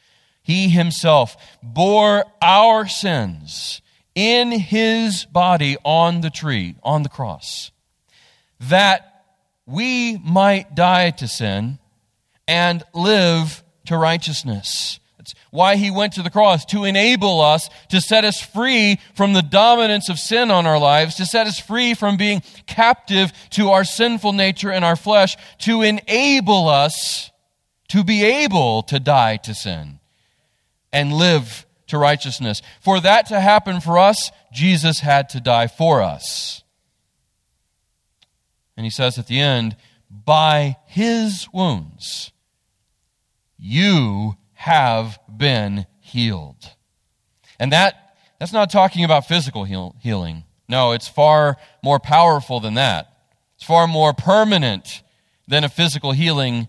He 0.43 0.69
himself 0.69 1.37
bore 1.63 2.25
our 2.41 2.87
sins 2.87 3.83
in 4.15 4.53
His 4.53 5.25
body 5.27 5.77
on 5.85 6.21
the 6.21 6.31
tree, 6.31 6.77
on 6.83 7.03
the 7.03 7.09
cross, 7.09 7.71
that 8.61 9.25
we 9.67 10.19
might 10.19 10.75
die 10.75 11.11
to 11.11 11.29
sin 11.29 11.79
and 12.47 12.83
live 12.93 13.63
to 13.87 13.97
righteousness. 13.97 15.01
That's 15.19 15.35
why 15.51 15.77
he 15.77 15.91
went 15.91 16.15
to 16.15 16.23
the 16.23 16.31
cross, 16.31 16.67
to 16.67 16.85
enable 16.85 17.41
us, 17.41 17.71
to 17.89 18.01
set 18.01 18.25
us 18.25 18.41
free 18.41 19.01
from 19.15 19.33
the 19.33 19.43
dominance 19.43 20.11
of 20.11 20.19
sin 20.19 20.51
on 20.51 20.67
our 20.67 20.79
lives, 20.79 21.15
to 21.15 21.25
set 21.25 21.47
us 21.47 21.59
free 21.59 21.95
from 21.95 22.19
being 22.19 22.43
captive 22.67 23.33
to 23.51 23.71
our 23.71 23.85
sinful 23.85 24.35
nature 24.35 24.71
and 24.71 24.85
our 24.85 24.97
flesh, 24.97 25.37
to 25.61 25.81
enable 25.81 26.69
us 26.69 27.31
to 27.89 28.05
be 28.05 28.23
able 28.25 28.83
to 28.83 29.01
die 29.01 29.37
to 29.39 29.55
sin 29.55 29.99
and 30.93 31.13
live 31.13 31.65
to 31.87 31.97
righteousness. 31.97 32.61
For 32.81 33.01
that 33.01 33.27
to 33.27 33.41
happen 33.41 33.81
for 33.81 33.99
us, 33.99 34.31
Jesus 34.53 35.01
had 35.01 35.29
to 35.31 35.41
die 35.41 35.69
for 35.69 36.03
us. 36.03 36.63
And 38.77 38.85
he 38.85 38.91
says 38.91 39.19
at 39.19 39.27
the 39.27 39.41
end, 39.41 39.77
by 40.11 40.77
his 40.87 41.49
wounds, 41.53 42.33
you 43.65 44.37
have 44.53 45.19
been 45.35 45.87
healed. 46.01 46.71
And 47.59 47.73
that, 47.73 48.17
that's 48.39 48.53
not 48.53 48.71
talking 48.71 49.05
about 49.05 49.27
physical 49.27 49.65
heal, 49.65 49.97
healing. 50.01 50.45
No, 50.69 50.93
it's 50.93 51.09
far 51.09 51.57
more 51.83 51.99
powerful 51.99 52.61
than 52.61 52.75
that. 52.75 53.09
It's 53.57 53.65
far 53.65 53.87
more 53.87 54.13
permanent 54.13 55.03
than 55.49 55.65
a 55.65 55.71
physical 55.71 56.13
healing 56.13 56.69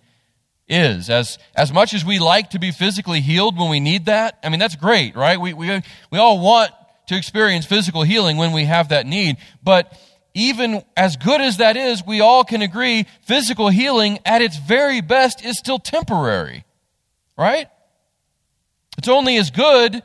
is. 0.70 1.10
As, 1.10 1.38
as 1.54 1.74
much 1.74 1.94
as 1.94 2.06
we 2.06 2.18
like 2.18 2.52
to 2.52 2.60
be 2.60 2.72
physically 2.72 3.20
healed 3.20 3.58
when 3.58 3.70
we 3.70 3.82
need 3.82 4.06
that, 4.06 4.40
I 4.42 4.48
mean, 4.48 4.60
that's 4.60 4.78
great, 4.78 5.18
right? 5.18 5.40
We, 5.40 5.54
we, 5.54 5.82
we 6.12 6.18
all 6.18 6.40
want 6.40 6.72
to 7.08 7.18
experience 7.18 7.66
physical 7.66 8.04
healing 8.04 8.38
when 8.38 8.54
we 8.54 8.66
have 8.66 8.90
that 8.90 9.06
need. 9.06 9.36
But 9.62 10.00
even 10.34 10.82
as 10.96 11.18
good 11.18 11.42
as 11.42 11.58
that 11.58 11.76
is, 11.76 12.06
we 12.06 12.22
all 12.22 12.46
can 12.46 12.62
agree 12.62 13.06
physical 13.22 13.68
healing 13.68 14.20
at 14.26 14.42
its 14.42 14.58
very 14.58 15.02
best 15.02 15.44
is 15.44 15.58
still 15.58 15.80
temporary, 15.80 16.64
right? 17.38 17.68
It's 18.98 19.08
only 19.08 19.38
as 19.38 19.52
good 19.52 20.04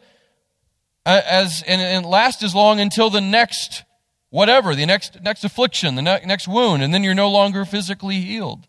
uh, 1.06 1.22
as 1.26 1.62
and, 1.66 1.80
and 1.80 2.06
last 2.06 2.42
as 2.42 2.54
long 2.54 2.80
until 2.80 3.10
the 3.10 3.20
next 3.20 3.84
whatever, 4.30 4.74
the 4.74 4.86
next 4.86 5.22
next 5.22 5.44
affliction, 5.44 5.94
the 5.94 6.02
ne- 6.02 6.24
next 6.26 6.48
wound, 6.48 6.82
and 6.82 6.92
then 6.92 7.04
you're 7.04 7.14
no 7.14 7.30
longer 7.30 7.64
physically 7.64 8.20
healed. 8.20 8.66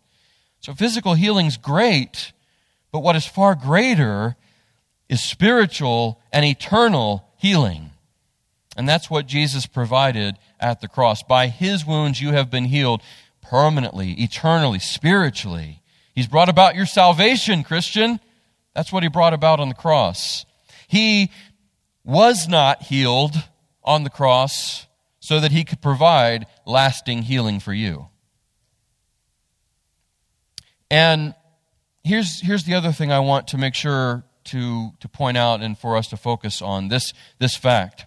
So 0.60 0.74
physical 0.74 1.16
healing's 1.16 1.58
great, 1.58 2.34
but 2.92 3.00
what 3.00 3.16
is 3.16 3.26
far 3.26 3.56
greater 3.56 4.36
is 5.10 5.24
spiritual 5.24 6.22
and 6.32 6.46
eternal 6.46 7.28
healing. 7.38 7.90
And 8.78 8.88
that's 8.88 9.10
what 9.10 9.28
Jesus 9.28 9.66
provided 9.66 10.38
at 10.60 10.80
the 10.80 10.88
cross. 10.88 11.24
By 11.24 11.48
his 11.48 11.86
wounds 11.86 12.22
you 12.22 12.32
have 12.32 12.50
been 12.50 12.66
healed 12.66 13.02
permanently, 13.42 14.14
eternally, 14.14 14.80
spiritually. 14.80 15.82
He's 16.14 16.28
brought 16.28 16.48
about 16.48 16.76
your 16.76 16.86
salvation, 16.86 17.64
Christian. 17.64 18.20
That's 18.74 18.92
what 18.92 19.04
he 19.04 19.10
brought 19.10 19.34
about 19.34 19.60
on 19.60 19.70
the 19.70 19.76
cross. 19.76 20.46
He 20.88 21.32
was 22.04 22.48
not 22.48 22.84
healed 22.84 23.36
on 23.84 24.04
the 24.04 24.10
cross 24.10 24.88
so 25.20 25.40
that 25.40 25.52
he 25.52 25.64
could 25.64 25.82
provide 25.82 26.48
lasting 26.66 27.24
healing 27.24 27.60
for 27.60 27.74
you. 27.74 28.08
And 30.90 31.36
here's, 32.04 32.42
here's 32.42 32.64
the 32.64 32.74
other 32.74 32.92
thing 32.92 33.12
I 33.12 33.20
want 33.20 33.48
to 33.50 33.58
make 33.58 33.76
sure 33.76 34.24
to, 34.46 34.92
to 35.00 35.08
point 35.08 35.38
out 35.38 35.62
and 35.62 35.78
for 35.78 35.96
us 35.96 36.08
to 36.08 36.18
focus 36.18 36.62
on 36.62 36.88
this, 36.88 37.14
this 37.40 37.56
fact 37.56 38.06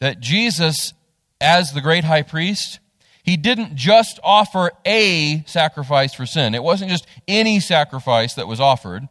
that 0.00 0.20
Jesus, 0.20 0.92
as 1.40 1.72
the 1.72 1.80
great 1.80 2.04
high 2.04 2.22
priest, 2.22 2.80
he 3.22 3.36
didn't 3.36 3.74
just 3.76 4.20
offer 4.22 4.72
a 4.84 5.44
sacrifice 5.46 6.12
for 6.12 6.26
sin. 6.26 6.54
It 6.54 6.62
wasn't 6.62 6.90
just 6.90 7.06
any 7.26 7.60
sacrifice 7.60 8.34
that 8.34 8.48
was 8.48 8.60
offered 8.60 9.08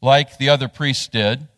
like 0.00 0.38
the 0.38 0.48
other 0.48 0.68
priests 0.68 1.08
did. 1.08 1.48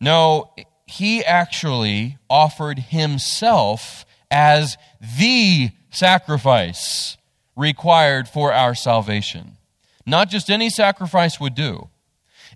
No, 0.00 0.52
he 0.86 1.24
actually 1.24 2.18
offered 2.28 2.78
himself 2.78 4.04
as 4.30 4.76
the 5.18 5.70
sacrifice 5.90 7.16
required 7.54 8.28
for 8.28 8.52
our 8.52 8.74
salvation. 8.74 9.56
Not 10.04 10.28
just 10.28 10.50
any 10.50 10.70
sacrifice 10.70 11.38
would 11.38 11.54
do. 11.54 11.88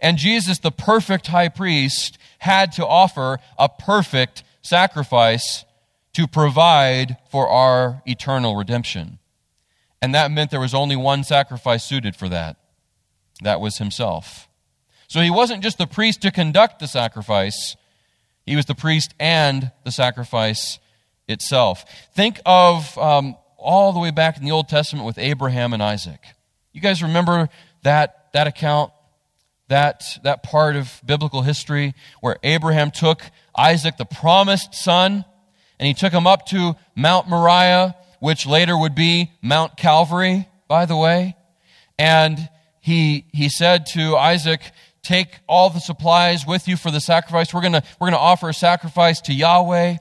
And 0.00 0.18
Jesus, 0.18 0.58
the 0.58 0.70
perfect 0.70 1.28
high 1.28 1.49
priest, 1.49 2.18
had 2.38 2.73
to 2.73 2.87
offer 2.87 3.38
a 3.58 3.68
perfect 3.68 4.42
sacrifice 4.62 5.64
to 6.14 6.26
provide 6.26 7.16
for 7.30 7.49
our 7.49 8.02
eternal 8.06 8.56
redemption. 8.56 9.18
And 10.02 10.14
that 10.14 10.30
meant 10.30 10.50
there 10.50 10.61
was 10.61 10.75
only 10.75 10.96
one 10.96 11.25
sacrifice 11.25 11.85
suited 11.85 12.16
for 12.16 12.28
that. 12.28 12.56
That 13.42 13.61
was 13.61 13.78
himself. 13.78 14.49
So 15.08 15.20
he 15.20 15.30
wasn't 15.30 15.62
just 15.62 15.78
the 15.78 15.86
priest 15.86 16.22
to 16.22 16.30
conduct 16.30 16.78
the 16.78 16.86
sacrifice, 16.86 17.76
he 18.44 18.56
was 18.56 18.66
the 18.66 18.75
priest 18.75 19.14
and 19.18 19.72
the 19.84 19.90
sacrifice 19.90 20.78
itself. 21.28 21.84
Think 22.14 22.40
of 22.46 22.96
um, 22.96 23.36
all 23.58 23.92
the 23.92 23.98
way 23.98 24.10
back 24.10 24.36
in 24.36 24.44
the 24.44 24.52
Old 24.52 24.68
Testament 24.68 25.04
with 25.04 25.18
Abraham 25.18 25.72
and 25.72 25.82
Isaac. 25.82 26.20
You 26.72 26.80
guys 26.80 27.02
remember 27.02 27.48
that, 27.82 28.28
that 28.32 28.46
account, 28.46 28.92
that, 29.68 30.04
that 30.22 30.42
part 30.42 30.76
of 30.76 31.00
biblical 31.04 31.42
history 31.42 31.94
where 32.20 32.36
Abraham 32.42 32.90
took 32.90 33.22
Isaac, 33.56 33.96
the 33.96 34.04
promised 34.04 34.75
son, 34.75 35.25
and 35.78 35.86
he 35.86 35.94
took 35.94 36.12
him 36.12 36.26
up 36.26 36.46
to 36.46 36.76
Mount 36.94 37.28
Moriah, 37.28 37.96
which 38.20 38.46
later 38.46 38.76
would 38.78 38.94
be 38.94 39.32
Mount 39.42 39.76
Calvary, 39.76 40.48
by 40.68 40.86
the 40.86 40.96
way. 40.96 41.36
And 41.98 42.48
he, 42.80 43.25
he 43.32 43.48
said 43.48 43.86
to 43.86 44.16
Isaac, 44.16 44.60
take 45.06 45.38
all 45.46 45.70
the 45.70 45.78
supplies 45.78 46.44
with 46.46 46.66
you 46.66 46.76
for 46.76 46.90
the 46.90 47.00
sacrifice. 47.00 47.54
We're 47.54 47.62
gonna, 47.62 47.82
we're 48.00 48.08
gonna 48.08 48.18
offer 48.18 48.48
a 48.48 48.54
sacrifice 48.54 49.20
to 49.22 49.32
Yahweh. 49.32 49.96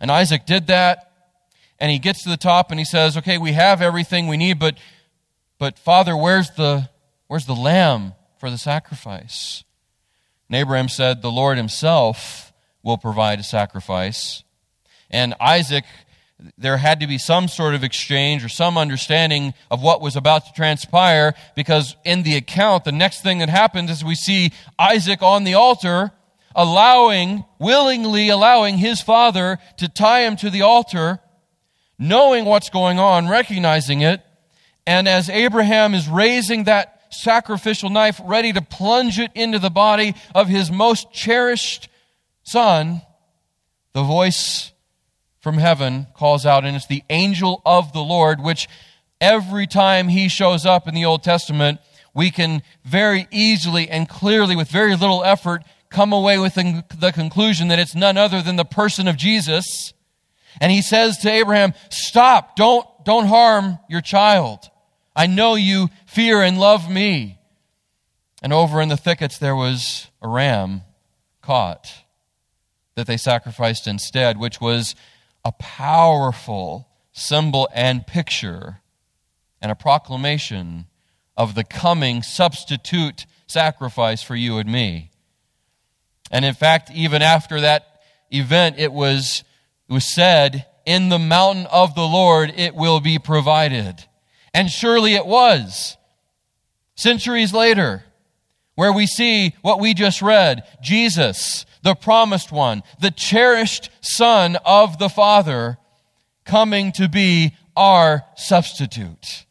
And 0.00 0.10
Isaac 0.10 0.46
did 0.46 0.66
that. 0.66 1.12
And 1.78 1.92
he 1.92 2.00
gets 2.00 2.24
to 2.24 2.28
the 2.28 2.36
top 2.36 2.70
and 2.72 2.80
he 2.80 2.84
says, 2.84 3.16
okay, 3.16 3.38
we 3.38 3.52
have 3.52 3.80
everything 3.80 4.26
we 4.26 4.36
need, 4.36 4.58
but, 4.58 4.76
but 5.58 5.78
Father, 5.78 6.16
where's 6.16 6.50
the, 6.50 6.88
where's 7.28 7.46
the 7.46 7.54
lamb 7.54 8.14
for 8.38 8.50
the 8.50 8.58
sacrifice? 8.58 9.62
And 10.48 10.56
Abraham 10.56 10.88
said, 10.88 11.22
the 11.22 11.30
Lord 11.30 11.56
himself 11.56 12.52
will 12.82 12.98
provide 12.98 13.38
a 13.38 13.44
sacrifice. 13.44 14.42
And 15.08 15.34
Isaac, 15.40 15.84
there 16.56 16.76
had 16.76 17.00
to 17.00 17.06
be 17.06 17.18
some 17.18 17.48
sort 17.48 17.74
of 17.74 17.82
exchange 17.82 18.44
or 18.44 18.48
some 18.48 18.78
understanding 18.78 19.54
of 19.70 19.82
what 19.82 20.00
was 20.00 20.14
about 20.14 20.46
to 20.46 20.52
transpire 20.52 21.34
because 21.56 21.96
in 22.04 22.22
the 22.22 22.36
account, 22.36 22.84
the 22.84 22.92
next 22.92 23.22
thing 23.22 23.38
that 23.38 23.48
happens 23.48 23.90
is 23.90 24.04
we 24.04 24.14
see 24.14 24.52
Isaac 24.78 25.22
on 25.22 25.44
the 25.44 25.54
altar 25.54 26.12
allowing, 26.54 27.44
willingly 27.58 28.28
allowing 28.28 28.78
his 28.78 29.00
father 29.00 29.58
to 29.78 29.88
tie 29.88 30.22
him 30.22 30.36
to 30.36 30.50
the 30.50 30.62
altar, 30.62 31.20
knowing 31.98 32.44
what's 32.44 32.70
going 32.70 32.98
on, 32.98 33.28
recognizing 33.28 34.00
it. 34.02 34.22
And 34.86 35.08
as 35.08 35.28
Abraham 35.28 35.94
is 35.94 36.08
raising 36.08 36.64
that 36.64 37.00
sacrificial 37.10 37.90
knife, 37.90 38.20
ready 38.24 38.52
to 38.52 38.62
plunge 38.62 39.18
it 39.18 39.30
into 39.34 39.58
the 39.58 39.70
body 39.70 40.14
of 40.34 40.48
his 40.48 40.70
most 40.70 41.12
cherished 41.12 41.88
son, 42.44 43.02
the 43.92 44.02
voice 44.02 44.72
from 45.40 45.58
heaven 45.58 46.06
calls 46.14 46.44
out, 46.44 46.64
and 46.64 46.76
it's 46.76 46.86
the 46.86 47.04
angel 47.10 47.62
of 47.64 47.92
the 47.92 48.00
Lord, 48.00 48.40
which 48.40 48.68
every 49.20 49.66
time 49.66 50.08
he 50.08 50.28
shows 50.28 50.66
up 50.66 50.88
in 50.88 50.94
the 50.94 51.04
Old 51.04 51.22
Testament, 51.22 51.80
we 52.14 52.30
can 52.30 52.62
very 52.84 53.28
easily 53.30 53.88
and 53.88 54.08
clearly, 54.08 54.56
with 54.56 54.68
very 54.68 54.96
little 54.96 55.22
effort, 55.24 55.62
come 55.90 56.12
away 56.12 56.38
with 56.38 56.54
the 56.54 57.12
conclusion 57.14 57.68
that 57.68 57.78
it's 57.78 57.94
none 57.94 58.16
other 58.16 58.42
than 58.42 58.56
the 58.56 58.64
person 58.64 59.08
of 59.08 59.16
Jesus. 59.16 59.92
And 60.60 60.72
he 60.72 60.82
says 60.82 61.18
to 61.18 61.30
Abraham, 61.30 61.74
Stop, 61.90 62.56
don't, 62.56 62.86
don't 63.04 63.26
harm 63.26 63.78
your 63.88 64.00
child. 64.00 64.70
I 65.14 65.26
know 65.26 65.54
you 65.54 65.88
fear 66.06 66.42
and 66.42 66.58
love 66.58 66.90
me. 66.90 67.38
And 68.42 68.52
over 68.52 68.80
in 68.80 68.88
the 68.88 68.96
thickets 68.96 69.38
there 69.38 69.56
was 69.56 70.08
a 70.22 70.28
ram 70.28 70.82
caught 71.42 72.04
that 72.94 73.06
they 73.06 73.16
sacrificed 73.16 73.86
instead, 73.86 74.38
which 74.38 74.60
was 74.60 74.94
a 75.48 75.52
powerful 75.52 76.86
symbol 77.10 77.70
and 77.72 78.06
picture 78.06 78.82
and 79.62 79.72
a 79.72 79.74
proclamation 79.74 80.84
of 81.38 81.54
the 81.54 81.64
coming 81.64 82.22
substitute 82.22 83.24
sacrifice 83.46 84.22
for 84.22 84.36
you 84.36 84.58
and 84.58 84.70
me. 84.70 85.10
And 86.30 86.44
in 86.44 86.52
fact, 86.52 86.90
even 86.90 87.22
after 87.22 87.62
that 87.62 88.02
event, 88.30 88.76
it 88.78 88.92
was, 88.92 89.42
it 89.88 89.92
was 89.94 90.14
said, 90.14 90.66
In 90.84 91.08
the 91.08 91.18
mountain 91.18 91.64
of 91.72 91.94
the 91.94 92.06
Lord 92.06 92.52
it 92.54 92.74
will 92.74 93.00
be 93.00 93.18
provided. 93.18 94.04
And 94.52 94.70
surely 94.70 95.14
it 95.14 95.24
was. 95.24 95.96
Centuries 96.94 97.54
later, 97.54 98.04
where 98.74 98.92
we 98.92 99.06
see 99.06 99.54
what 99.62 99.80
we 99.80 99.94
just 99.94 100.20
read 100.20 100.64
Jesus, 100.82 101.64
the 101.88 101.94
promised 101.94 102.52
one, 102.52 102.82
the 103.00 103.10
cherished 103.10 103.88
Son 104.02 104.58
of 104.62 104.98
the 104.98 105.08
Father, 105.08 105.78
coming 106.44 106.92
to 106.92 107.08
be 107.08 107.56
our 107.74 108.26
substitute, 108.36 109.46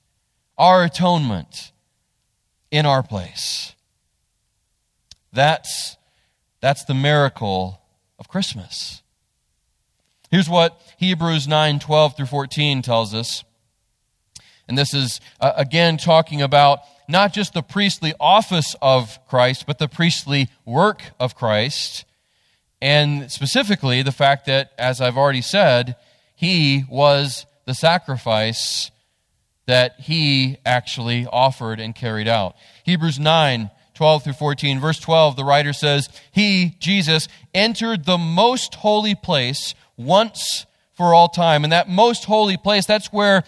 our 0.56 0.84
atonement 0.84 1.71
in 2.69 2.86
our 2.86 3.02
place. 3.02 3.73
That's, 5.34 5.97
that's 6.62 6.86
the 6.86 6.93
miracle 6.93 7.82
of 8.19 8.28
Christmas. 8.28 9.02
Here's 10.30 10.47
what 10.47 10.80
Hebrews 10.97 11.47
9 11.47 11.80
12 11.80 12.17
through 12.17 12.28
14 12.28 12.84
tells 12.84 13.15
us. 13.15 13.43
And 14.67 14.78
this 14.78 14.93
is, 14.93 15.19
uh, 15.39 15.54
again, 15.56 15.97
talking 15.97 16.43
about 16.43 16.82
not 17.08 17.34
just 17.34 17.56
the 17.56 17.63
priestly 17.63 18.13
office 18.19 18.76
of 18.80 19.17
Christ, 19.28 19.65
but 19.65 19.80
the 19.80 19.88
priestly 19.88 20.50
work 20.65 21.02
of 21.19 21.34
Christ. 21.36 22.06
And 22.82 23.32
specifically, 23.32 24.04
the 24.04 24.12
fact 24.12 24.46
that, 24.46 24.72
as 24.78 25.02
I've 25.02 25.18
already 25.18 25.42
said, 25.42 25.96
he 26.36 26.86
was 26.90 27.46
the 27.66 27.74
sacrifice 27.74 28.92
that 29.66 30.00
he 30.00 30.58
actually 30.66 31.26
offered 31.26 31.80
and 31.80 31.96
carried 31.96 32.28
out. 32.28 32.56
Hebrews 32.84 33.20
9, 33.20 33.72
12 33.96 34.24
through 34.24 34.34
14, 34.34 34.80
verse 34.80 35.00
12, 35.00 35.36
the 35.36 35.44
writer 35.44 35.74
says, 35.74 36.08
He, 36.32 36.76
Jesus, 36.80 37.28
entered 37.54 38.06
the 38.06 38.18
most 38.18 38.76
holy 38.76 39.16
place 39.16 39.74
once 39.98 40.66
for 40.94 41.13
all 41.13 41.28
time. 41.28 41.63
And 41.63 41.74
that 41.74 41.90
most 41.90 42.26
holy 42.26 42.58
place, 42.58 42.86
that's 42.86 43.12
where 43.12 43.44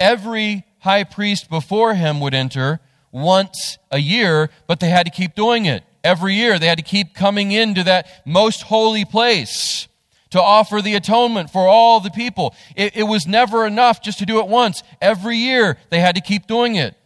every 0.00 0.64
high 0.80 1.04
priest 1.04 1.48
before 1.48 1.94
him 1.94 2.20
would 2.20 2.34
enter 2.34 2.80
once 3.12 3.78
a 3.90 3.98
year, 3.98 4.50
but 4.66 4.80
they 4.80 4.88
had 4.88 5.06
to 5.06 5.12
keep 5.12 5.34
doing 5.34 5.66
it 5.66 5.84
every 6.04 6.34
year. 6.34 6.58
They 6.58 6.66
had 6.66 6.78
to 6.78 6.84
keep 6.84 7.14
coming 7.14 7.52
into 7.52 7.84
that 7.84 8.06
most 8.26 8.62
holy 8.62 9.04
place 9.04 9.88
to 10.30 10.40
offer 10.40 10.80
the 10.80 10.94
atonement 10.94 11.50
for 11.50 11.66
all 11.68 12.00
the 12.00 12.10
people. 12.10 12.54
It, 12.74 12.96
it, 12.96 13.02
was 13.02 13.26
never 13.26 13.66
enough 13.66 14.02
just 14.02 14.18
to 14.20 14.26
do 14.26 14.40
it 14.40 14.48
once. 14.48 14.82
Every 15.00 15.36
year 15.36 15.76
they 15.90 16.00
had 16.00 16.14
to 16.14 16.22
keep 16.22 16.46
doing 16.46 16.74
it. 16.76 16.96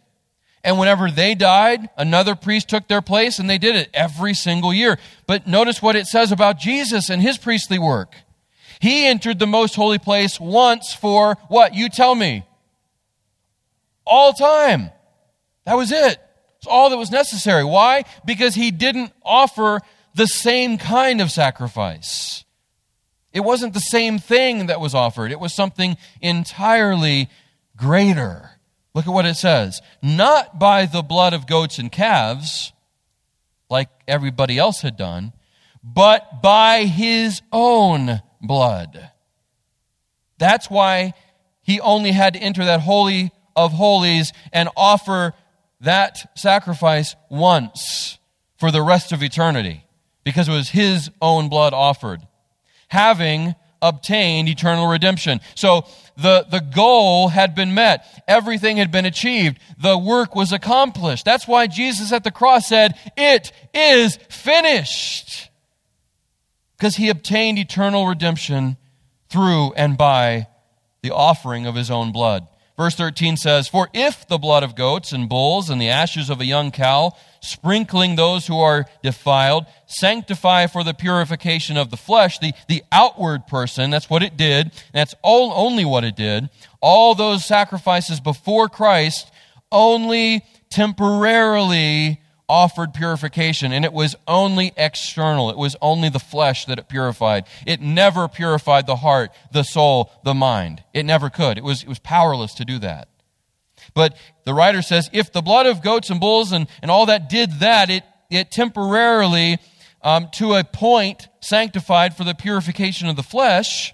And 0.63 0.79
whenever 0.79 1.11
they 1.11 1.35
died, 1.35 1.89
another 1.97 2.35
priest 2.35 2.69
took 2.69 2.87
their 2.87 3.01
place 3.01 3.37
and 3.37 3.49
they 3.49 3.57
did 3.57 3.75
it 3.75 3.89
every 3.93 4.33
single 4.33 4.73
year. 4.73 4.97
But 5.25 5.45
notice 5.45 5.81
what 5.81 5.95
it 5.95 6.07
says 6.07 6.31
about 6.31 6.57
Jesus 6.57 7.09
and 7.09 7.21
his 7.21 7.37
priestly 7.37 7.77
work. 7.77 8.15
He 8.79 9.05
entered 9.05 9.39
the 9.39 9.47
most 9.47 9.75
holy 9.75 9.99
place 9.99 10.39
once 10.39 10.93
for 10.93 11.37
what? 11.47 11.73
You 11.73 11.89
tell 11.89 12.15
me. 12.15 12.45
All 14.05 14.33
time. 14.33 14.91
That 15.65 15.75
was 15.75 15.91
it. 15.91 16.17
All 16.67 16.89
that 16.89 16.97
was 16.97 17.11
necessary. 17.11 17.63
Why? 17.63 18.03
Because 18.25 18.55
he 18.55 18.71
didn't 18.71 19.11
offer 19.23 19.81
the 20.15 20.27
same 20.27 20.77
kind 20.77 21.21
of 21.21 21.31
sacrifice. 21.31 22.43
It 23.33 23.41
wasn't 23.41 23.73
the 23.73 23.79
same 23.79 24.17
thing 24.19 24.65
that 24.67 24.79
was 24.79 24.95
offered, 24.95 25.31
it 25.31 25.39
was 25.39 25.53
something 25.53 25.97
entirely 26.21 27.29
greater. 27.75 28.51
Look 28.93 29.05
at 29.05 29.13
what 29.13 29.27
it 29.27 29.35
says. 29.35 29.79
Not 30.01 30.57
by 30.57 30.87
the 30.87 31.03
blood 31.03 31.33
of 31.33 31.45
goats 31.45 31.77
and 31.77 31.91
calves, 31.91 32.73
like 33.69 33.89
everybody 34.07 34.57
else 34.57 34.81
had 34.81 34.97
done, 34.97 35.33
but 35.83 36.41
by 36.41 36.85
his 36.85 37.41
own 37.51 38.23
blood. 38.41 39.11
That's 40.39 40.69
why 40.69 41.13
he 41.61 41.79
only 41.79 42.11
had 42.11 42.33
to 42.33 42.39
enter 42.39 42.65
that 42.65 42.81
holy 42.81 43.31
of 43.55 43.73
holies 43.73 44.33
and 44.51 44.69
offer 44.75 45.33
that 45.81 46.37
sacrifice 46.37 47.15
once 47.29 48.17
for 48.57 48.71
the 48.71 48.81
rest 48.81 49.11
of 49.11 49.21
eternity 49.21 49.85
because 50.23 50.49
it 50.49 50.53
was 50.53 50.69
his 50.69 51.09
own 51.21 51.49
blood 51.49 51.73
offered, 51.73 52.21
having 52.89 53.55
obtained 53.81 54.49
eternal 54.49 54.87
redemption. 54.87 55.39
So 55.55 55.85
the, 56.17 56.45
the 56.49 56.59
goal 56.59 57.29
had 57.29 57.53
been 57.55 57.73
met. 57.73 58.23
Everything 58.27 58.77
had 58.77 58.91
been 58.91 59.05
achieved. 59.05 59.59
The 59.77 59.97
work 59.97 60.35
was 60.35 60.51
accomplished. 60.51 61.25
That's 61.25 61.47
why 61.47 61.67
Jesus 61.67 62.11
at 62.11 62.23
the 62.23 62.31
cross 62.31 62.67
said, 62.67 62.97
It 63.15 63.51
is 63.73 64.17
finished. 64.29 65.49
Because 66.77 66.95
he 66.95 67.09
obtained 67.09 67.57
eternal 67.57 68.07
redemption 68.07 68.77
through 69.29 69.73
and 69.73 69.97
by 69.97 70.47
the 71.01 71.11
offering 71.11 71.65
of 71.65 71.75
his 71.75 71.91
own 71.91 72.11
blood. 72.11 72.47
Verse 72.77 72.93
13 72.93 73.37
says, 73.37 73.67
For 73.67 73.89
if 73.91 74.27
the 74.27 74.37
blood 74.37 74.61
of 74.61 74.75
goats 74.75 75.11
and 75.11 75.27
bulls 75.27 75.69
and 75.69 75.81
the 75.81 75.89
ashes 75.89 76.29
of 76.29 76.39
a 76.39 76.45
young 76.45 76.69
cow, 76.69 77.13
sprinkling 77.41 78.15
those 78.15 78.45
who 78.45 78.59
are 78.59 78.85
defiled, 79.01 79.65
sanctify 79.87 80.67
for 80.67 80.83
the 80.83 80.93
purification 80.93 81.75
of 81.75 81.89
the 81.89 81.97
flesh, 81.97 82.37
the, 82.37 82.53
the 82.67 82.83
outward 82.91 83.47
person, 83.47 83.89
that's 83.89 84.11
what 84.11 84.21
it 84.21 84.37
did, 84.37 84.71
that's 84.93 85.15
all, 85.23 85.51
only 85.55 85.85
what 85.85 86.03
it 86.03 86.15
did, 86.15 86.49
all 86.79 87.15
those 87.15 87.43
sacrifices 87.43 88.19
before 88.19 88.69
Christ 88.69 89.31
only 89.71 90.45
temporarily 90.69 92.21
offered 92.49 92.93
purification, 92.93 93.71
and 93.71 93.83
it 93.83 93.91
was 93.91 94.15
only 94.27 94.73
external. 94.77 95.49
It 95.49 95.57
was 95.57 95.75
only 95.81 96.09
the 96.09 96.19
flesh 96.19 96.65
that 96.65 96.79
it 96.79 96.87
purified. 96.87 97.45
It 97.65 97.81
never 97.81 98.27
purified 98.27 98.87
the 98.87 98.97
heart, 98.97 99.31
the 99.51 99.63
soul, 99.63 100.11
the 100.23 100.33
mind. 100.33 100.83
It 100.93 101.03
never 101.03 101.29
could. 101.29 101.57
It 101.57 101.63
was, 101.63 101.83
it 101.83 101.89
was 101.89 101.99
powerless 101.99 102.53
to 102.55 102.65
do 102.65 102.79
that. 102.79 103.09
But 103.93 104.17
the 104.45 104.53
writer 104.53 104.81
says, 104.81 105.09
if 105.13 105.31
the 105.31 105.41
blood 105.41 105.65
of 105.65 105.81
goats 105.81 106.09
and 106.09 106.19
bulls 106.19 106.51
and, 106.51 106.67
and 106.81 106.89
all 106.89 107.07
that 107.07 107.29
did 107.29 107.59
that, 107.59 107.89
it, 107.89 108.03
it 108.29 108.51
temporarily, 108.51 109.57
um, 110.01 110.29
to 110.33 110.53
a 110.53 110.63
point, 110.63 111.27
sanctified 111.41 112.15
for 112.15 112.23
the 112.23 112.35
purification 112.35 113.07
of 113.07 113.15
the 113.15 113.23
flesh. 113.23 113.93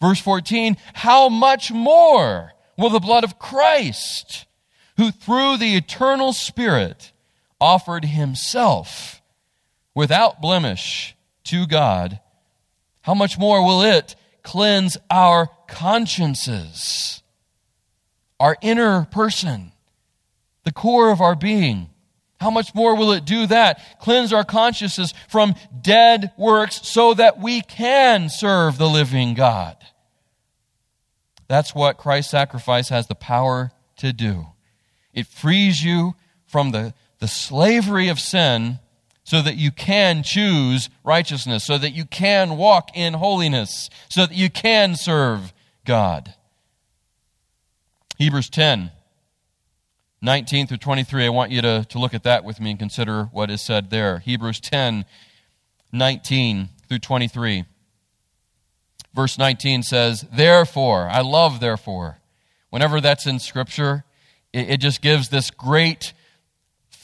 Verse 0.00 0.20
14, 0.20 0.76
how 0.92 1.28
much 1.28 1.72
more 1.72 2.52
will 2.76 2.90
the 2.90 3.00
blood 3.00 3.24
of 3.24 3.38
Christ, 3.38 4.46
who 4.98 5.10
through 5.10 5.56
the 5.56 5.76
eternal 5.76 6.32
Spirit 6.32 7.12
offered 7.60 8.04
himself 8.04 9.22
without 9.94 10.40
blemish 10.40 11.16
to 11.44 11.66
God, 11.66 12.20
how 13.02 13.14
much 13.14 13.38
more 13.38 13.64
will 13.64 13.82
it 13.82 14.16
cleanse 14.46 14.96
our 15.10 15.48
consciences, 15.66 17.22
our 18.38 18.56
inner 18.62 19.04
person, 19.06 19.72
the 20.62 20.72
core 20.72 21.10
of 21.10 21.20
our 21.20 21.34
being. 21.34 21.90
How 22.40 22.50
much 22.50 22.74
more 22.74 22.96
will 22.96 23.12
it 23.12 23.24
do 23.24 23.46
that? 23.46 23.80
Cleanse 24.00 24.32
our 24.32 24.44
consciences 24.44 25.14
from 25.28 25.54
dead 25.80 26.32
works 26.36 26.86
so 26.86 27.14
that 27.14 27.40
we 27.40 27.60
can 27.60 28.28
serve 28.28 28.78
the 28.78 28.88
living 28.88 29.34
God. 29.34 29.76
That's 31.48 31.74
what 31.74 31.98
Christ's 31.98 32.30
sacrifice 32.30 32.88
has 32.90 33.06
the 33.06 33.14
power 33.14 33.72
to 33.96 34.12
do. 34.12 34.46
It 35.12 35.26
frees 35.26 35.82
you 35.82 36.14
from 36.46 36.70
the, 36.70 36.94
the 37.18 37.28
slavery 37.28 38.08
of 38.08 38.20
sin 38.20 38.78
so 39.24 39.42
that 39.42 39.56
you 39.56 39.72
can 39.72 40.22
choose 40.22 40.88
righteousness, 41.02 41.64
so 41.64 41.76
that 41.76 41.90
you 41.90 42.04
can 42.04 42.56
walk 42.56 42.90
in 42.94 43.14
holiness, 43.14 43.90
so 44.08 44.24
that 44.24 44.36
you 44.36 44.48
can 44.48 44.94
serve 44.94 45.52
God. 45.84 46.34
Hebrews 48.18 48.48
10, 48.48 48.92
19 50.22 50.66
through 50.68 50.76
23. 50.76 51.26
I 51.26 51.28
want 51.28 51.50
you 51.50 51.60
to, 51.62 51.84
to 51.88 51.98
look 51.98 52.14
at 52.14 52.22
that 52.22 52.44
with 52.44 52.60
me 52.60 52.70
and 52.70 52.78
consider 52.78 53.24
what 53.24 53.50
is 53.50 53.60
said 53.60 53.90
there. 53.90 54.20
Hebrews 54.20 54.60
10, 54.60 55.04
19 55.92 56.68
through 56.88 56.98
23. 56.98 57.64
Verse 59.12 59.38
19 59.38 59.82
says, 59.82 60.24
Therefore, 60.32 61.08
I 61.08 61.22
love 61.22 61.60
therefore. 61.60 62.18
Whenever 62.70 63.00
that's 63.00 63.26
in 63.26 63.38
Scripture, 63.38 64.04
it, 64.52 64.70
it 64.70 64.76
just 64.80 65.02
gives 65.02 65.30
this 65.30 65.50
great 65.50 66.12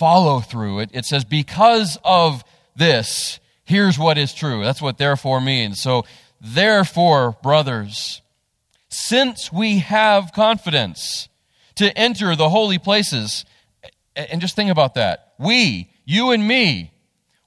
follow 0.03 0.41
through. 0.41 0.81
It, 0.81 0.91
it 0.93 1.05
says, 1.05 1.25
because 1.25 1.97
of 2.03 2.43
this, 2.75 3.39
here's 3.65 3.97
what 3.97 4.19
is 4.19 4.35
true. 4.35 4.65
That's 4.65 4.83
what 4.83 4.99
therefore 4.99 5.41
means. 5.41 5.81
So, 5.81 6.05
therefore, 6.41 7.37
brothers, 7.41 8.21
since 8.89 9.53
we 9.53 9.79
have 9.79 10.33
confidence 10.33 11.29
to 11.77 11.97
enter 11.97 12.35
the 12.35 12.49
holy 12.49 12.81
places, 12.81 13.45
and 14.17 14.41
just 14.41 14.57
think 14.57 14.73
about 14.73 14.95
that. 14.95 15.35
We, 15.39 15.89
you 16.05 16.33
and 16.33 16.49
me, 16.49 16.91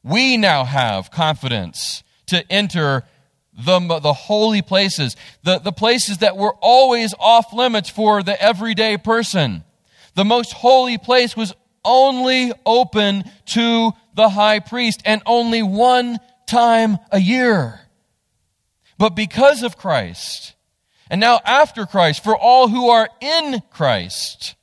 we 0.02 0.38
now 0.38 0.64
have 0.64 1.12
confidence 1.12 2.04
to 2.28 2.50
enter 2.50 3.04
the, 3.52 3.80
the 4.00 4.14
holy 4.14 4.62
places, 4.62 5.18
the, 5.44 5.60
the 5.60 5.74
places 5.74 6.20
that 6.20 6.38
were 6.38 6.56
always 6.62 7.14
off 7.20 7.52
limits 7.52 7.90
for 7.90 8.24
the 8.24 8.42
everyday 8.42 8.96
person. 8.96 9.66
The 10.14 10.24
most 10.24 10.54
holy 10.54 10.98
place 10.98 11.36
was 11.36 11.54
only 11.86 12.52
open 12.66 13.24
to 13.48 13.92
the 14.16 14.30
high 14.30 14.60
priest 14.60 15.02
and 15.06 15.22
only 15.26 15.64
one 15.64 16.18
time 16.48 16.98
a 17.12 17.20
year. 17.20 17.80
But 18.98 19.16
because 19.16 19.64
of 19.64 19.78
Christ, 19.78 20.56
and 21.10 21.22
now 21.22 21.40
after 21.46 21.86
Christ, 21.86 22.24
for 22.24 22.36
all 22.36 22.68
who 22.68 22.90
are 22.90 23.10
in 23.22 23.62
Christ, 23.72 24.56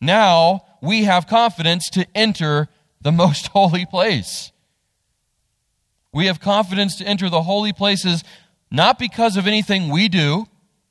now 0.00 0.62
we 0.80 1.04
have 1.04 1.26
confidence 1.26 1.90
to 1.90 2.06
enter 2.14 2.68
the 3.00 3.12
most 3.12 3.46
holy 3.52 3.86
place. 3.86 4.52
We 6.12 6.26
have 6.26 6.40
confidence 6.40 6.96
to 6.96 7.04
enter 7.04 7.28
the 7.28 7.42
holy 7.42 7.72
places 7.72 8.24
not 8.70 8.98
because 8.98 9.36
of 9.36 9.46
anything 9.46 9.90
we 9.90 10.08
do, 10.08 10.46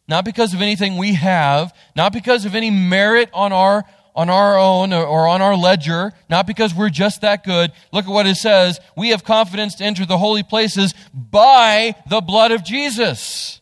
not 0.07 0.23
because 0.23 0.53
of 0.53 0.61
anything 0.61 0.97
we 0.97 1.15
have, 1.15 1.73
not 1.95 2.13
because 2.13 2.45
of 2.45 2.55
any 2.55 2.69
merit 2.69 3.29
on 3.33 3.51
our 3.51 3.85
on 4.15 4.29
our 4.29 4.57
own 4.57 4.93
or 4.93 5.27
on 5.27 5.41
our 5.41 5.55
ledger, 5.55 6.13
not 6.29 6.47
because 6.47 6.73
we're 6.73 6.89
just 6.89 7.21
that 7.21 7.43
good. 7.43 7.71
Look 7.91 8.05
at 8.05 8.11
what 8.11 8.27
it 8.27 8.35
says. 8.35 8.79
We 8.95 9.09
have 9.09 9.23
confidence 9.23 9.75
to 9.75 9.83
enter 9.83 10.05
the 10.05 10.17
holy 10.17 10.43
places 10.43 10.93
by 11.13 11.95
the 12.09 12.21
blood 12.21 12.51
of 12.51 12.63
Jesus. 12.63 13.61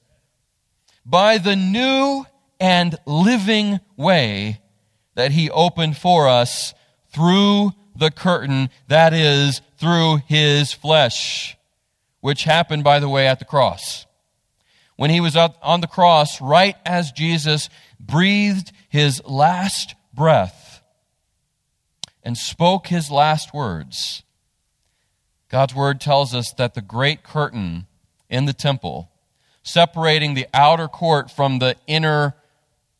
By 1.05 1.39
the 1.39 1.55
new 1.55 2.25
and 2.59 2.95
living 3.05 3.79
way 3.97 4.61
that 5.15 5.31
he 5.31 5.49
opened 5.49 5.97
for 5.97 6.29
us 6.29 6.73
through 7.09 7.71
the 7.95 8.11
curtain, 8.11 8.69
that 8.87 9.13
is, 9.13 9.61
through 9.77 10.19
his 10.27 10.71
flesh, 10.71 11.57
which 12.21 12.43
happened, 12.43 12.83
by 12.83 12.99
the 12.99 13.09
way, 13.09 13.27
at 13.27 13.39
the 13.39 13.45
cross. 13.45 14.05
When 14.95 15.09
he 15.09 15.19
was 15.19 15.35
on 15.35 15.81
the 15.81 15.87
cross, 15.87 16.39
right 16.39 16.75
as 16.85 17.11
Jesus 17.11 17.69
breathed 17.99 18.71
his 18.89 19.21
last 19.25 19.95
breath 20.13 20.81
and 22.23 22.37
spoke 22.37 22.87
his 22.87 23.11
last 23.11 23.53
words, 23.53 24.23
God's 25.49 25.75
word 25.75 25.99
tells 25.99 26.33
us 26.33 26.51
that 26.53 26.73
the 26.73 26.81
great 26.81 27.23
curtain 27.23 27.85
in 28.29 28.45
the 28.45 28.53
temple, 28.53 29.11
separating 29.61 30.33
the 30.33 30.47
outer 30.53 30.87
court 30.87 31.29
from 31.29 31.59
the 31.59 31.75
inner 31.85 32.35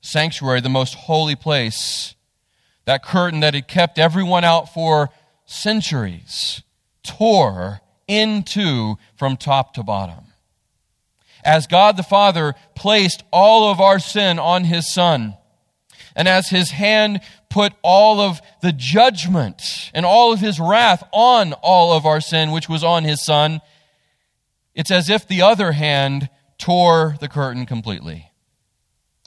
sanctuary, 0.02 0.62
the 0.62 0.69
most 0.69 0.93
holy 0.93 1.36
place, 1.36 2.15
that 2.86 3.04
curtain 3.04 3.39
that 3.39 3.54
had 3.54 3.67
kept 3.67 3.97
everyone 3.97 4.43
out 4.43 4.73
for 4.73 5.10
centuries, 5.45 6.62
tore 7.04 7.82
into 8.08 8.97
from 9.15 9.38
top 9.38 9.73
to 9.73 9.84
bottom. 9.84 10.26
As 11.43 11.67
God 11.67 11.97
the 11.97 12.04
Father 12.04 12.56
placed 12.76 13.23
all 13.32 13.71
of 13.71 13.82
our 13.82 13.99
sin 13.99 14.39
on 14.39 14.65
his 14.65 14.93
Son, 14.93 15.36
and 16.15 16.28
as 16.28 16.49
his 16.49 16.71
hand 16.71 17.21
put 17.49 17.73
all 17.82 18.19
of 18.19 18.41
the 18.62 18.71
judgment 18.71 19.91
and 19.93 20.06
all 20.06 20.34
of 20.34 20.39
his 20.39 20.60
wrath 20.60 21.04
on 21.12 21.54
all 21.54 21.93
of 21.93 22.06
our 22.06 22.21
sin, 22.21 22.52
which 22.52 22.69
was 22.69 22.84
on 22.84 23.04
his 23.04 23.23
son, 23.23 23.62
it's 24.73 24.91
as 24.91 25.10
if 25.10 25.28
the 25.28 25.41
other 25.41 25.73
hand 25.73 26.30
tore 26.58 27.15
the 27.19 27.28
curtain 27.28 27.65
completely. 27.65 28.32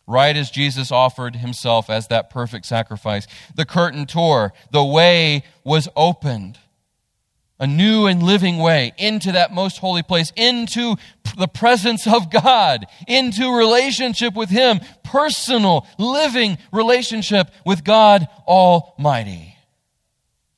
Right 0.06 0.36
as 0.36 0.50
Jesus 0.50 0.92
offered 0.92 1.36
himself 1.36 1.90
as 1.90 2.08
that 2.08 2.30
perfect 2.30 2.66
sacrifice, 2.66 3.26
the 3.54 3.64
curtain 3.64 4.06
tore, 4.06 4.52
the 4.70 4.84
way 4.84 5.42
was 5.64 5.88
opened 5.96 6.58
a 7.58 7.66
new 7.66 8.06
and 8.06 8.22
living 8.22 8.58
way 8.58 8.92
into 8.98 9.32
that 9.32 9.52
most 9.52 9.78
holy 9.78 10.02
place, 10.02 10.32
into 10.36 10.96
the 11.38 11.48
presence 11.48 12.06
of 12.06 12.30
God, 12.30 12.86
into 13.06 13.56
relationship 13.56 14.34
with 14.34 14.50
Him, 14.50 14.80
personal, 15.02 15.86
living 15.98 16.58
relationship 16.72 17.48
with 17.64 17.84
God 17.84 18.28
Almighty, 18.46 19.56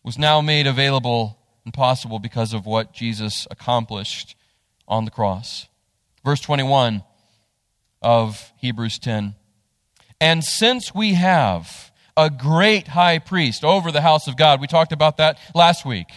was 0.03 0.19
now 0.19 0.41
made 0.41 0.67
available 0.67 1.39
and 1.65 1.73
possible 1.73 2.19
because 2.19 2.53
of 2.53 2.67
what 2.67 2.93
Jesus 2.93 3.47
accomplished 3.51 4.35
on 4.89 5.05
the 5.05 5.11
cross. 5.11 5.69
Verse 6.25 6.41
21 6.41 7.05
of 8.03 8.53
Hebrews 8.57 8.99
10. 8.99 9.35
And 10.21 10.43
since 10.43 10.95
we 10.95 11.15
have 11.15 11.93
a 12.17 12.29
great 12.29 12.89
high 12.89 13.21
priest 13.21 13.65
over 13.65 13.93
the 13.93 14.01
house 14.01 14.27
of 14.27 14.37
God, 14.37 14.61
we 14.61 14.67
talked 14.67 14.93
about 14.93 15.19
that 15.19 15.39
last 15.55 15.87
week 15.87 16.09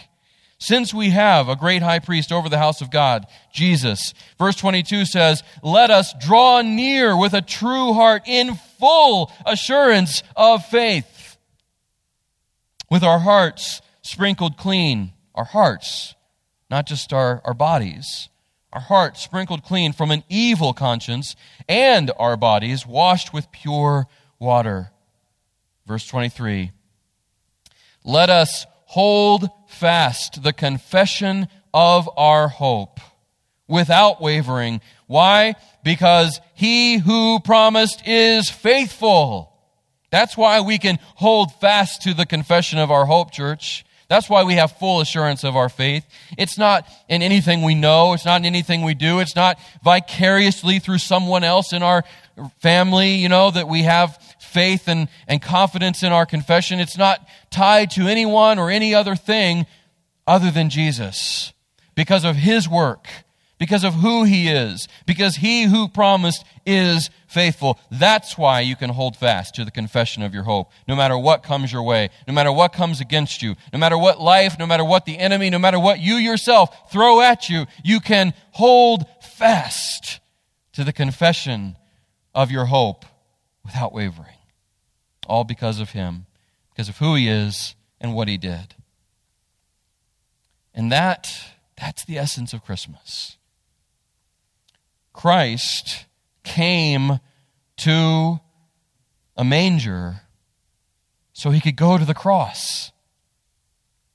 since 0.62 0.94
we 0.94 1.10
have 1.10 1.48
a 1.48 1.56
great 1.56 1.82
high 1.82 1.98
priest 1.98 2.30
over 2.30 2.48
the 2.48 2.56
house 2.56 2.80
of 2.80 2.88
God, 2.88 3.26
Jesus. 3.52 4.14
Verse 4.38 4.54
22 4.54 5.06
says, 5.06 5.42
Let 5.60 5.90
us 5.90 6.14
draw 6.20 6.62
near 6.62 7.16
with 7.16 7.34
a 7.34 7.42
true 7.42 7.92
heart 7.94 8.22
in 8.26 8.54
full 8.78 9.32
assurance 9.44 10.22
of 10.36 10.64
faith. 10.66 11.36
With 12.88 13.02
our 13.02 13.18
hearts 13.18 13.82
sprinkled 14.02 14.56
clean, 14.56 15.12
our 15.34 15.46
hearts, 15.46 16.14
not 16.70 16.86
just 16.86 17.12
our, 17.12 17.42
our 17.44 17.54
bodies, 17.54 18.28
our 18.72 18.82
hearts 18.82 19.20
sprinkled 19.20 19.64
clean 19.64 19.92
from 19.92 20.12
an 20.12 20.22
evil 20.28 20.72
conscience, 20.72 21.34
and 21.68 22.12
our 22.20 22.36
bodies 22.36 22.86
washed 22.86 23.32
with 23.32 23.50
pure 23.50 24.06
water. 24.38 24.92
Verse 25.88 26.06
23 26.06 26.70
Let 28.04 28.30
us 28.30 28.64
hold 28.84 29.48
fast 29.72 30.42
the 30.42 30.52
confession 30.52 31.48
of 31.74 32.08
our 32.16 32.48
hope 32.48 33.00
without 33.68 34.20
wavering. 34.20 34.80
Why? 35.06 35.54
Because 35.82 36.40
he 36.54 36.98
who 36.98 37.40
promised 37.40 38.02
is 38.06 38.50
faithful. 38.50 39.52
That's 40.10 40.36
why 40.36 40.60
we 40.60 40.78
can 40.78 40.98
hold 41.16 41.54
fast 41.54 42.02
to 42.02 42.14
the 42.14 42.26
confession 42.26 42.78
of 42.78 42.90
our 42.90 43.06
hope, 43.06 43.32
church. 43.32 43.84
That's 44.08 44.28
why 44.28 44.44
we 44.44 44.54
have 44.56 44.72
full 44.72 45.00
assurance 45.00 45.42
of 45.42 45.56
our 45.56 45.70
faith. 45.70 46.04
It's 46.36 46.58
not 46.58 46.86
in 47.08 47.22
anything 47.22 47.62
we 47.62 47.74
know. 47.74 48.12
It's 48.12 48.26
not 48.26 48.42
in 48.42 48.44
anything 48.44 48.82
we 48.82 48.92
do. 48.92 49.20
It's 49.20 49.34
not 49.34 49.58
vicariously 49.82 50.80
through 50.80 50.98
someone 50.98 51.44
else 51.44 51.72
in 51.72 51.82
our 51.82 52.04
family, 52.60 53.14
you 53.14 53.30
know, 53.30 53.50
that 53.50 53.68
we 53.68 53.84
have 53.84 54.18
faith 54.52 54.88
and, 54.88 55.08
and 55.26 55.40
confidence 55.40 56.02
in 56.02 56.12
our 56.12 56.26
confession. 56.26 56.80
It's 56.80 56.98
not 56.98 57.26
tied 57.50 57.90
to 57.92 58.06
anyone 58.06 58.58
or 58.58 58.70
any 58.70 58.94
other 58.94 59.16
thing 59.16 59.66
other 60.26 60.50
than 60.50 60.70
Jesus 60.70 61.52
because 61.94 62.24
of 62.24 62.36
his 62.36 62.68
work, 62.68 63.08
because 63.58 63.84
of 63.84 63.94
who 63.94 64.24
he 64.24 64.48
is, 64.48 64.88
because 65.06 65.36
he 65.36 65.64
who 65.64 65.88
promised 65.88 66.44
is 66.66 67.10
faithful. 67.26 67.78
That's 67.90 68.36
why 68.38 68.60
you 68.60 68.76
can 68.76 68.90
hold 68.90 69.16
fast 69.16 69.54
to 69.56 69.64
the 69.64 69.70
confession 69.70 70.22
of 70.22 70.34
your 70.34 70.42
hope, 70.44 70.70
no 70.86 70.96
matter 70.96 71.16
what 71.16 71.42
comes 71.42 71.72
your 71.72 71.82
way, 71.82 72.10
no 72.26 72.34
matter 72.34 72.52
what 72.52 72.72
comes 72.72 73.00
against 73.00 73.42
you, 73.42 73.56
no 73.72 73.78
matter 73.78 73.98
what 73.98 74.20
life, 74.20 74.58
no 74.58 74.66
matter 74.66 74.84
what 74.84 75.04
the 75.04 75.18
enemy, 75.18 75.50
no 75.50 75.58
matter 75.58 75.78
what 75.78 76.00
you 76.00 76.14
yourself 76.14 76.92
throw 76.92 77.20
at 77.20 77.48
you, 77.48 77.66
you 77.84 78.00
can 78.00 78.32
hold 78.52 79.04
fast 79.20 80.20
to 80.72 80.84
the 80.84 80.92
confession 80.92 81.76
of 82.34 82.50
your 82.50 82.66
hope 82.66 83.04
without 83.64 83.92
wavering. 83.92 84.31
All 85.26 85.44
because 85.44 85.80
of 85.80 85.90
him, 85.90 86.26
because 86.70 86.88
of 86.88 86.98
who 86.98 87.14
he 87.14 87.28
is 87.28 87.74
and 88.00 88.14
what 88.14 88.28
he 88.28 88.36
did. 88.36 88.74
And 90.74 90.90
that 90.90 91.28
that's 91.76 92.04
the 92.04 92.18
essence 92.18 92.52
of 92.52 92.64
Christmas. 92.64 93.36
Christ 95.12 96.06
came 96.44 97.20
to 97.78 98.40
a 99.36 99.44
manger 99.44 100.22
so 101.32 101.50
he 101.50 101.60
could 101.60 101.76
go 101.76 101.98
to 101.98 102.04
the 102.04 102.14
cross. 102.14 102.92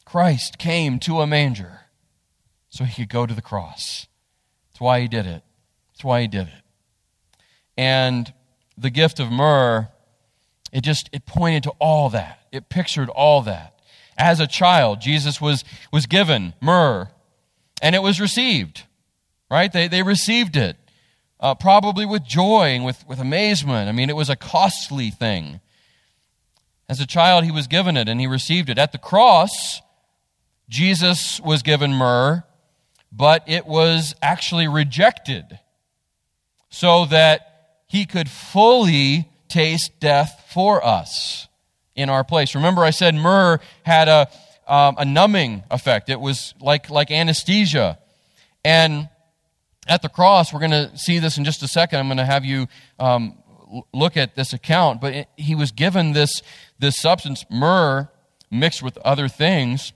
Christ 0.06 0.58
came 0.58 1.00
to 1.00 1.20
a 1.20 1.28
manger 1.28 1.82
so 2.70 2.86
he 2.86 2.94
could 2.94 3.10
go 3.10 3.26
to 3.26 3.34
the 3.34 3.42
cross. 3.42 4.08
That's 4.70 4.80
why 4.80 5.02
he 5.02 5.08
did 5.08 5.26
it. 5.26 5.44
That's 5.92 6.04
why 6.04 6.22
he 6.22 6.28
did 6.28 6.48
it. 6.48 6.64
And 7.78 8.34
the 8.78 8.90
gift 8.90 9.20
of 9.20 9.32
myrrh, 9.32 9.90
it 10.72 10.82
just 10.82 11.10
it 11.14 11.26
pointed 11.26 11.64
to 11.64 11.72
all 11.80 12.10
that. 12.10 12.40
It 12.52 12.70
pictured 12.70 13.10
all 13.10 13.42
that. 13.44 13.80
As 14.18 14.40
a 14.40 14.48
child, 14.48 15.00
Jesus 15.00 15.40
was, 15.40 15.64
was 15.92 16.06
given 16.06 16.54
myrrh 16.60 17.10
and 17.82 17.96
it 17.96 18.02
was 18.02 18.20
received, 18.20 18.84
right? 19.50 19.72
They, 19.72 19.88
they 19.88 20.02
received 20.02 20.56
it, 20.56 20.76
uh, 21.40 21.56
probably 21.56 22.06
with 22.06 22.24
joy 22.24 22.70
and 22.70 22.84
with, 22.84 23.08
with 23.08 23.20
amazement. 23.20 23.88
I 23.88 23.92
mean, 23.92 24.10
it 24.10 24.16
was 24.16 24.30
a 24.30 24.36
costly 24.36 25.12
thing. 25.12 25.60
As 26.90 27.00
a 27.00 27.06
child, 27.06 27.44
he 27.44 27.52
was 27.52 27.68
given 27.68 27.96
it 27.96 28.10
and 28.10 28.20
he 28.20 28.28
received 28.28 28.70
it. 28.70 28.78
At 28.78 28.92
the 28.92 28.98
cross, 28.98 29.82
Jesus 30.70 31.40
was 31.42 31.62
given 31.62 31.94
myrrh, 31.94 32.44
but 33.12 33.44
it 33.48 33.68
was 33.68 34.16
actually 34.22 34.68
rejected 34.68 35.60
so 36.70 37.06
that 37.06 37.84
he 37.88 38.06
could 38.06 38.30
fully 38.30 39.30
taste 39.48 40.00
death 40.00 40.46
for 40.50 40.86
us 40.86 41.48
in 41.96 42.10
our 42.10 42.24
place. 42.24 42.56
Remember, 42.56 42.84
I 42.84 42.92
said 42.92 43.16
myrrh 43.16 43.60
had 43.84 44.08
a 44.08 44.28
um, 44.68 44.96
a 44.98 45.06
numbing 45.06 45.64
effect. 45.72 46.10
It 46.10 46.20
was 46.20 46.54
like, 46.60 46.90
like 46.90 47.10
anesthesia. 47.10 47.98
And 48.66 49.10
at 49.88 50.02
the 50.02 50.10
cross, 50.10 50.54
we're 50.54 50.60
going 50.60 50.72
to 50.72 50.92
see 50.98 51.20
this 51.20 51.38
in 51.38 51.46
just 51.46 51.64
a 51.64 51.68
second. 51.68 52.00
I'm 52.00 52.08
going 52.08 52.18
to 52.18 52.26
have 52.26 52.44
you 52.44 52.68
um, 53.00 53.38
look 53.94 54.18
at 54.18 54.36
this 54.36 54.54
account. 54.54 55.00
But 55.00 55.14
it, 55.14 55.30
he 55.38 55.56
was 55.56 55.72
given 55.72 56.12
this, 56.12 56.42
this 56.78 56.98
substance, 56.98 57.46
myrrh, 57.50 58.10
mixed 58.52 58.84
with 58.84 58.98
other 59.00 59.28
things. 59.28 59.94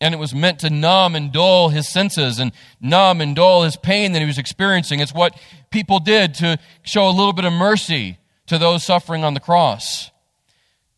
And 0.00 0.14
it 0.14 0.18
was 0.18 0.34
meant 0.34 0.60
to 0.60 0.70
numb 0.70 1.14
and 1.14 1.32
dull 1.32 1.68
his 1.68 1.88
senses 1.88 2.38
and 2.38 2.52
numb 2.80 3.20
and 3.20 3.36
dull 3.36 3.62
his 3.62 3.76
pain 3.76 4.12
that 4.12 4.20
he 4.20 4.26
was 4.26 4.38
experiencing. 4.38 5.00
It's 5.00 5.14
what 5.14 5.38
people 5.70 5.98
did 5.98 6.34
to 6.34 6.58
show 6.82 7.08
a 7.08 7.10
little 7.10 7.32
bit 7.32 7.44
of 7.44 7.52
mercy 7.52 8.18
to 8.52 8.58
those 8.58 8.84
suffering 8.84 9.24
on 9.24 9.32
the 9.32 9.40
cross. 9.40 10.10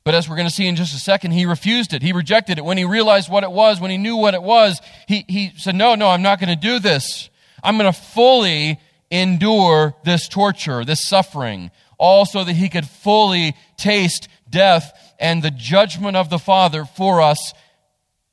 But 0.03 0.17
as 0.17 0.29
we're 0.29 0.35
going 0.35 0.49
to 0.49 0.55
see 0.55 0.67
in 0.67 0.75
just 0.75 0.93
a 0.93 0.99
second, 0.99 1.31
he 1.31 1.47
refused 1.47 1.95
it. 1.95 2.03
He 2.03 2.13
rejected 2.13 2.59
it. 2.59 2.65
When 2.65 2.77
he 2.77 2.85
realized 2.85 3.31
what 3.31 3.45
it 3.45 3.53
was, 3.53 3.81
when 3.81 3.93
he 3.93 3.97
knew 3.97 4.17
what 4.17 4.35
it 4.35 4.43
was, 4.43 4.81
he, 5.07 5.25
he 5.29 5.53
said, 5.57 5.77
No, 5.77 5.95
no, 5.95 6.09
I'm 6.09 6.21
not 6.21 6.41
going 6.41 6.49
to 6.49 6.61
do 6.61 6.81
this. 6.81 7.31
I'm 7.63 7.79
going 7.79 7.91
to 7.91 7.99
fully 7.99 8.81
endure 9.09 9.95
this 10.05 10.27
torture, 10.27 10.85
this 10.85 11.07
suffering, 11.07 11.71
all 11.97 12.27
so 12.27 12.43
that 12.43 12.55
he 12.55 12.69
could 12.69 12.87
fully 12.87 13.55
taste 13.77 14.29
death 14.51 15.15
and 15.21 15.41
the 15.41 15.53
judgment 15.53 16.17
of 16.17 16.31
the 16.31 16.41
Father 16.41 16.85
for 16.85 17.23
us 17.23 17.55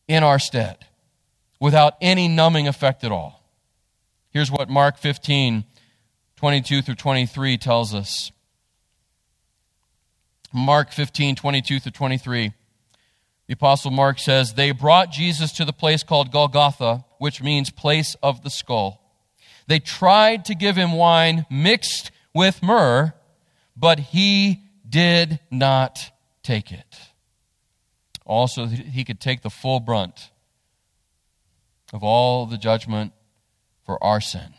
in 0.07 0.23
our 0.23 0.39
stead 0.39 0.77
without 1.59 1.93
any 2.01 2.27
numbing 2.27 2.67
effect 2.67 3.03
at 3.03 3.11
all. 3.11 3.47
Here's 4.31 4.49
what 4.49 4.67
Mark 4.67 4.97
15, 4.97 5.63
22 6.37 6.81
through 6.81 6.95
23 6.95 7.57
tells 7.59 7.93
us. 7.93 8.31
Mark 10.53 10.91
15, 10.91 11.35
22 11.35 11.79
through 11.79 11.91
23. 11.91 12.53
The 13.47 13.53
Apostle 13.53 13.91
Mark 13.91 14.19
says, 14.19 14.53
They 14.53 14.71
brought 14.71 15.11
Jesus 15.11 15.51
to 15.53 15.65
the 15.65 15.73
place 15.73 16.03
called 16.03 16.31
Golgotha, 16.31 17.05
which 17.19 17.41
means 17.41 17.69
place 17.69 18.15
of 18.23 18.43
the 18.43 18.49
skull. 18.49 19.01
They 19.67 19.79
tried 19.79 20.45
to 20.45 20.55
give 20.55 20.75
him 20.75 20.93
wine 20.93 21.45
mixed 21.49 22.11
with 22.33 22.63
myrrh, 22.63 23.13
but 23.75 23.99
he 23.99 24.63
did 24.87 25.39
not 25.49 26.11
take 26.43 26.71
it. 26.71 26.99
Also, 28.25 28.65
he 28.65 29.03
could 29.03 29.19
take 29.19 29.41
the 29.41 29.49
full 29.49 29.79
brunt 29.79 30.29
of 31.93 32.03
all 32.03 32.45
the 32.45 32.57
judgment 32.57 33.13
for 33.85 34.01
our 34.03 34.21
sin 34.21 34.53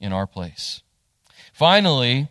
in 0.00 0.12
our 0.12 0.26
place. 0.26 0.82
Finally, 1.52 2.28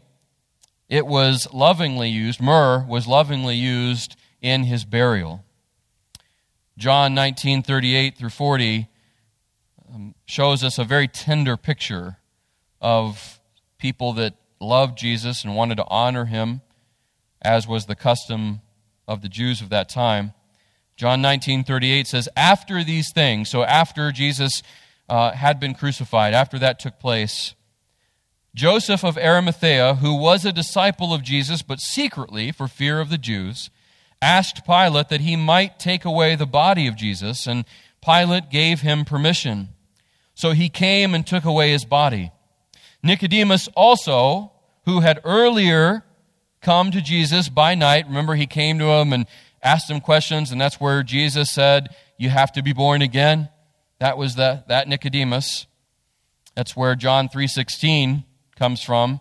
it 0.92 1.08
was 1.08 1.48
lovingly 1.54 2.10
used, 2.10 2.42
myrrh 2.42 2.86
was 2.86 3.08
lovingly 3.08 3.56
used 3.56 4.18
in 4.42 4.66
his 4.66 4.84
burial. 4.84 5.46
John 6.78 7.14
19, 7.14 7.64
38 7.64 8.18
through 8.18 8.30
40 8.30 8.90
um, 9.94 10.16
shows 10.26 10.66
us 10.66 10.78
a 10.78 10.84
very 10.84 11.08
tender 11.08 11.56
picture 11.56 12.18
of 12.82 13.40
people 13.78 14.12
that 14.14 14.34
loved 14.60 14.98
Jesus 14.98 15.46
and 15.46 15.56
wanted 15.56 15.76
to 15.76 15.88
honor 15.88 16.26
him, 16.26 16.60
as 17.42 17.66
was 17.66 17.86
the 17.86 17.96
custom 17.96 18.60
of 19.08 19.22
the 19.22 19.30
Jews 19.30 19.62
of 19.62 19.70
that 19.70 19.88
time. 19.88 20.34
John 20.98 21.22
19, 21.22 21.64
38 21.64 22.06
says, 22.06 22.28
After 22.36 22.84
these 22.84 23.14
things, 23.14 23.50
so 23.50 23.64
after 23.64 24.12
Jesus 24.12 24.62
uh, 25.08 25.32
had 25.32 25.58
been 25.58 25.74
crucified, 25.74 26.34
after 26.34 26.60
that 26.60 26.80
took 26.80 27.00
place, 27.00 27.56
Joseph 28.54 29.04
of 29.06 29.18
Arimathea, 29.18 29.96
who 29.96 30.16
was 30.16 30.44
a 30.44 30.52
disciple 30.52 31.14
of 31.14 31.24
Jesus, 31.24 31.62
but 31.62 31.80
secretly, 31.80 32.52
for 32.52 32.68
fear 32.68 33.00
of 33.00 33.10
the 33.10 33.18
Jews, 33.18 33.70
asked 34.22 34.66
Pilate 34.66 35.10
that 35.10 35.22
he 35.22 35.36
might 35.36 35.80
take 35.80 36.04
away 36.04 36.36
the 36.36 36.46
body 36.46 36.86
of 36.86 36.98
Jesus, 36.98 37.48
and 37.48 37.66
Pilate 38.04 38.50
gave 38.50 38.82
him 38.82 39.06
permission. 39.06 39.70
So 40.34 40.52
he 40.52 40.70
came 40.70 41.14
and 41.14 41.26
took 41.26 41.46
away 41.46 41.72
his 41.72 41.86
body. 41.86 42.32
Nicodemus 43.02 43.70
also, 43.76 44.52
who 44.86 45.00
had 45.00 45.22
earlier 45.24 46.04
come 46.62 46.92
to 46.92 47.02
Jesus 47.02 47.48
by 47.48 47.74
night, 47.74 48.08
remember 48.08 48.36
he 48.36 48.48
came 48.48 48.78
to 48.80 48.86
him 48.86 49.14
and 49.14 49.28
asked 49.64 49.90
him 49.90 50.02
questions, 50.02 50.52
and 50.52 50.60
that's 50.60 50.80
where 50.80 51.04
Jesus 51.04 51.52
said, 51.52 51.96
You 52.18 52.30
have 52.30 52.52
to 52.54 52.62
be 52.62 52.74
born 52.74 53.02
again. 53.02 53.50
That 54.00 54.18
was 54.18 54.36
the, 54.36 54.64
that 54.68 54.88
Nicodemus. 54.88 55.68
That's 56.56 56.76
where 56.76 56.96
John 56.96 57.30
3:16 57.30 58.26
comes 58.62 58.84
from. 58.84 59.20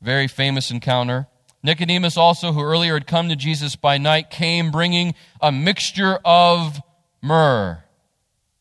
Very 0.00 0.28
famous 0.28 0.70
encounter. 0.70 1.26
Nicodemus, 1.64 2.16
also, 2.16 2.52
who 2.52 2.62
earlier 2.62 2.94
had 2.94 3.08
come 3.08 3.28
to 3.28 3.34
Jesus 3.34 3.74
by 3.74 3.98
night, 3.98 4.30
came 4.30 4.70
bringing 4.70 5.16
a 5.40 5.50
mixture 5.50 6.20
of 6.24 6.80
myrrh, 7.20 7.82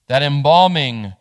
that 0.07 0.23
embalming 0.23 1.13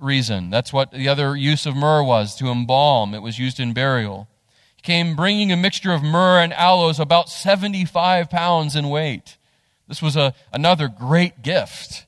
reason. 0.00 0.50
That's 0.50 0.72
what 0.72 0.90
the 0.90 1.08
other 1.08 1.36
use 1.36 1.64
of 1.64 1.76
myrrh 1.76 2.02
was, 2.02 2.34
to 2.38 2.48
embalm. 2.50 3.14
It 3.14 3.22
was 3.22 3.38
used 3.38 3.60
in 3.60 3.72
burial. 3.72 4.26
He 4.74 4.82
came 4.82 5.14
bringing 5.14 5.52
a 5.52 5.56
mixture 5.56 5.92
of 5.92 6.02
myrrh 6.02 6.40
and 6.40 6.52
aloes, 6.52 6.98
about 6.98 7.28
75 7.28 8.30
pounds 8.30 8.74
in 8.74 8.88
weight. 8.88 9.38
This 9.86 10.02
was 10.02 10.16
a, 10.16 10.34
another 10.52 10.88
great 10.88 11.42
gift, 11.42 12.04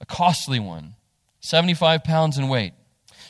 a 0.00 0.06
costly 0.06 0.58
one, 0.58 0.94
75 1.40 2.02
pounds 2.02 2.38
in 2.38 2.48
weight. 2.48 2.72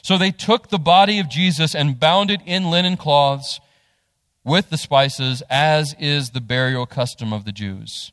So 0.02 0.16
they 0.16 0.30
took 0.30 0.68
the 0.68 0.78
body 0.78 1.18
of 1.18 1.28
Jesus 1.28 1.74
and 1.74 1.98
bound 1.98 2.30
it 2.30 2.40
in 2.46 2.70
linen 2.70 2.96
cloths 2.96 3.60
with 4.44 4.70
the 4.70 4.78
spices, 4.78 5.42
as 5.50 5.94
is 5.98 6.30
the 6.30 6.40
burial 6.40 6.86
custom 6.86 7.32
of 7.32 7.44
the 7.44 7.52
Jews. 7.52 8.12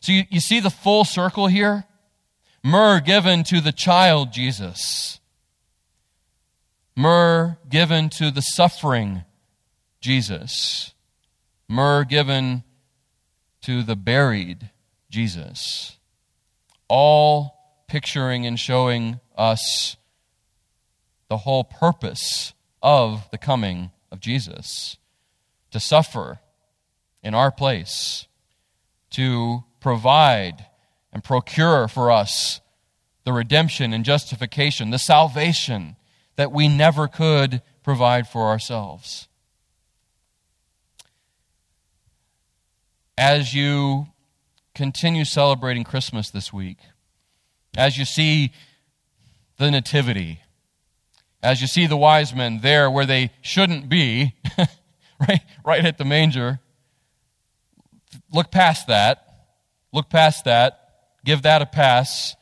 So 0.00 0.12
you, 0.12 0.24
you 0.30 0.40
see 0.40 0.60
the 0.60 0.70
full 0.70 1.04
circle 1.04 1.46
here? 1.46 1.84
Myrrh 2.62 3.00
given 3.00 3.44
to 3.44 3.60
the 3.60 3.72
child 3.72 4.32
Jesus. 4.32 5.20
Myrrh 6.96 7.56
given 7.68 8.10
to 8.10 8.30
the 8.30 8.42
suffering 8.42 9.24
Jesus. 10.00 10.92
Myrrh 11.68 12.04
given 12.04 12.64
to 13.62 13.82
the 13.82 13.96
buried 13.96 14.70
Jesus. 15.10 15.96
All 16.88 17.84
picturing 17.88 18.46
and 18.46 18.58
showing 18.58 19.20
us 19.36 19.96
the 21.30 21.38
whole 21.38 21.64
purpose 21.64 22.52
of 22.82 23.30
the 23.30 23.38
coming 23.38 23.92
of 24.10 24.20
Jesus 24.20 24.98
to 25.70 25.78
suffer 25.78 26.40
in 27.22 27.34
our 27.34 27.52
place 27.52 28.26
to 29.10 29.62
provide 29.80 30.66
and 31.12 31.22
procure 31.22 31.86
for 31.86 32.10
us 32.10 32.60
the 33.24 33.32
redemption 33.32 33.92
and 33.92 34.04
justification, 34.04 34.90
the 34.90 34.98
salvation 34.98 35.94
that 36.34 36.50
we 36.50 36.66
never 36.66 37.06
could 37.06 37.62
provide 37.84 38.26
for 38.26 38.48
ourselves. 38.48 39.28
As 43.16 43.54
you 43.54 44.08
continue 44.74 45.24
celebrating 45.24 45.84
Christmas 45.84 46.30
this 46.30 46.52
week, 46.52 46.78
as 47.76 47.96
you 47.96 48.04
see 48.04 48.52
the 49.58 49.70
Nativity, 49.70 50.40
as 51.42 51.60
you 51.60 51.66
see 51.66 51.86
the 51.86 51.96
wise 51.96 52.34
men 52.34 52.60
there 52.60 52.90
where 52.90 53.06
they 53.06 53.30
shouldn't 53.40 53.88
be, 53.88 54.34
right, 55.20 55.40
right 55.64 55.84
at 55.84 55.98
the 55.98 56.04
manger, 56.04 56.60
look 58.32 58.50
past 58.50 58.86
that. 58.88 59.26
Look 59.92 60.08
past 60.08 60.44
that. 60.44 60.76
Give 61.24 61.42
that 61.42 61.62
a 61.62 61.66
pass. 61.66 62.36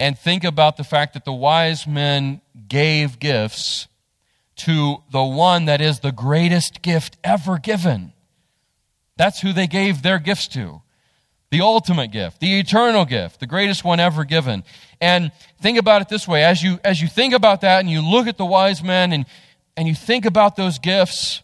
And 0.00 0.18
think 0.18 0.44
about 0.44 0.76
the 0.76 0.84
fact 0.84 1.14
that 1.14 1.24
the 1.24 1.32
wise 1.32 1.86
men 1.86 2.40
gave 2.68 3.18
gifts 3.18 3.86
to 4.56 5.02
the 5.10 5.22
one 5.22 5.66
that 5.66 5.80
is 5.80 6.00
the 6.00 6.12
greatest 6.12 6.82
gift 6.82 7.16
ever 7.22 7.58
given. 7.58 8.12
That's 9.16 9.40
who 9.40 9.52
they 9.52 9.66
gave 9.66 10.02
their 10.02 10.18
gifts 10.18 10.48
to. 10.48 10.82
The 11.52 11.60
ultimate 11.60 12.12
gift, 12.12 12.40
the 12.40 12.58
eternal 12.58 13.04
gift, 13.04 13.38
the 13.38 13.46
greatest 13.46 13.84
one 13.84 14.00
ever 14.00 14.24
given. 14.24 14.64
And 15.02 15.30
think 15.60 15.76
about 15.76 16.00
it 16.00 16.08
this 16.08 16.26
way 16.26 16.42
as 16.44 16.62
you, 16.62 16.80
as 16.82 17.02
you 17.02 17.08
think 17.08 17.34
about 17.34 17.60
that 17.60 17.80
and 17.80 17.90
you 17.90 18.00
look 18.00 18.26
at 18.26 18.38
the 18.38 18.46
wise 18.46 18.82
men 18.82 19.12
and, 19.12 19.26
and 19.76 19.86
you 19.86 19.94
think 19.94 20.24
about 20.24 20.56
those 20.56 20.78
gifts, 20.78 21.42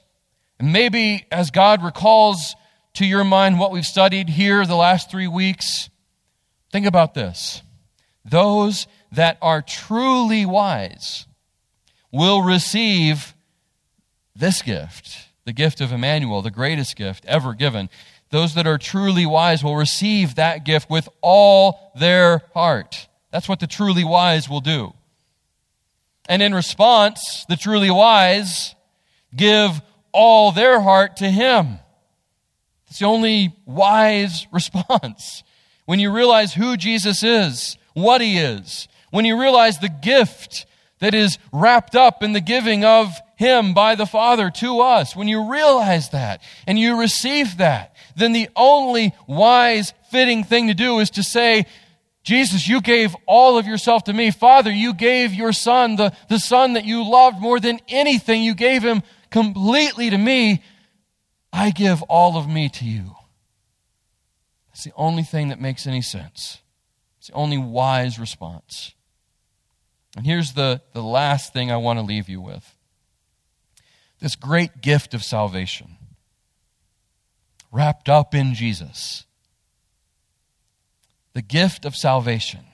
and 0.59 0.73
maybe 0.73 1.27
as 1.31 1.51
God 1.51 1.85
recalls 1.85 2.57
to 2.94 3.05
your 3.05 3.23
mind 3.23 3.59
what 3.59 3.71
we've 3.71 3.85
studied 3.85 4.31
here 4.31 4.64
the 4.64 4.77
last 4.77 5.11
three 5.11 5.29
weeks, 5.29 5.90
think 6.73 6.87
about 6.87 7.12
this. 7.12 7.61
Those 8.25 8.87
that 9.12 9.37
are 9.42 9.61
truly 9.61 10.47
wise 10.47 11.27
will 12.11 12.40
receive 12.40 13.35
this 14.35 14.62
gift, 14.62 15.29
the 15.44 15.53
gift 15.53 15.83
of 15.83 15.92
Emmanuel, 15.92 16.40
the 16.40 16.51
greatest 16.51 16.97
gift 16.97 17.27
ever 17.27 17.53
given. 17.53 17.90
Those 18.31 18.55
that 18.55 18.67
are 18.67 18.79
truly 18.79 19.25
wise 19.25 19.64
will 19.64 19.77
receive 19.77 20.35
that 20.35 20.64
gift 20.64 20.91
with 20.91 21.09
all 21.23 21.93
their 21.99 22.43
heart. 22.55 23.09
That's 23.31 23.49
what 23.49 23.61
the 23.61 23.67
truly 23.67 24.05
wise 24.05 24.49
will 24.49 24.61
do. 24.61 24.93
And 26.29 26.43
in 26.43 26.55
response, 26.55 27.47
the 27.49 27.57
truly 27.57 27.91
wise 27.91 28.75
give 29.35 29.81
all 30.12 30.53
their 30.53 30.81
heart 30.81 31.17
to 31.17 31.31
Him. 31.31 31.79
It's 32.88 32.99
the 32.99 33.07
only 33.07 33.55
wise 33.64 34.47
response. 34.53 35.43
When 35.87 35.99
you 35.99 36.12
realize 36.12 36.53
who 36.53 36.77
Jesus 36.77 37.23
is, 37.23 37.79
what 37.95 38.21
He 38.21 38.37
is, 38.37 38.88
when 39.11 39.25
you 39.25 39.41
realize 39.41 39.79
the 39.79 39.88
gift 39.88 40.67
that 40.99 41.14
is 41.14 41.38
wrapped 41.53 41.95
up 41.95 42.23
in 42.23 42.35
the 42.35 42.41
giving 42.41 42.85
of 42.85 43.14
Him 43.37 43.73
by 43.73 43.95
the 43.95 44.07
Father 44.07 44.51
to 44.57 44.81
us, 44.81 45.17
when 45.17 45.29
you 45.29 45.51
realize 45.51 46.11
that 46.11 46.43
and 46.67 46.79
you 46.79 47.01
receive 47.01 47.57
that, 47.57 47.95
then 48.19 48.33
the 48.33 48.49
only 48.57 49.15
wise, 49.27 49.93
fitting 50.11 50.45
thing 50.45 50.69
to 50.69 50.75
do 50.75 50.99
is 50.99 51.11
to 51.11 51.23
say, 51.23 51.67
Jesus, 52.23 52.69
you 52.69 52.81
gave 52.81 53.17
all 53.27 53.57
of 53.59 53.67
yourself 53.67 54.05
to 54.05 54.13
me. 54.13 54.31
Father, 54.31 54.71
you 54.71 54.93
gave 54.93 55.33
your 55.33 55.53
son, 55.53 55.97
the, 55.97 56.13
the 56.29 56.39
son 56.39 56.75
that 56.75 56.85
you 56.85 57.09
loved 57.09 57.41
more 57.41 57.59
than 57.59 57.81
anything. 57.89 58.43
You 58.43 58.55
gave 58.55 58.83
him 58.83 59.03
completely 59.31 60.11
to 60.11 60.19
me. 60.19 60.63
I 61.53 61.71
give 61.71 62.03
all 62.03 62.37
of 62.37 62.49
me 62.49 62.69
to 62.71 62.85
you. 62.85 63.15
It's 64.73 64.85
the 64.85 64.93
only 64.97 65.23
thing 65.23 65.49
that 65.49 65.61
makes 65.61 65.87
any 65.87 66.03
sense. 66.03 66.61
It's 67.19 67.29
the 67.29 67.35
only 67.35 67.59
wise 67.59 68.19
response. 68.19 68.95
And 70.17 70.27
here's 70.27 70.53
the, 70.53 70.83
the 70.93 71.03
last 71.03 71.53
thing 71.53 71.71
I 71.71 71.77
want 71.77 71.99
to 71.99 72.05
leave 72.05 72.29
you 72.29 72.41
with 72.41 72.75
this 74.21 74.35
great 74.35 74.81
gift 74.81 75.15
of 75.15 75.23
salvation 75.23 75.98
wrapped 77.71 78.09
up 78.09 78.35
in 78.35 78.55
Jesus. 78.55 79.25
The 81.35 81.43
gift 81.43 81.85
of 81.85 81.95
salvation 81.95 82.65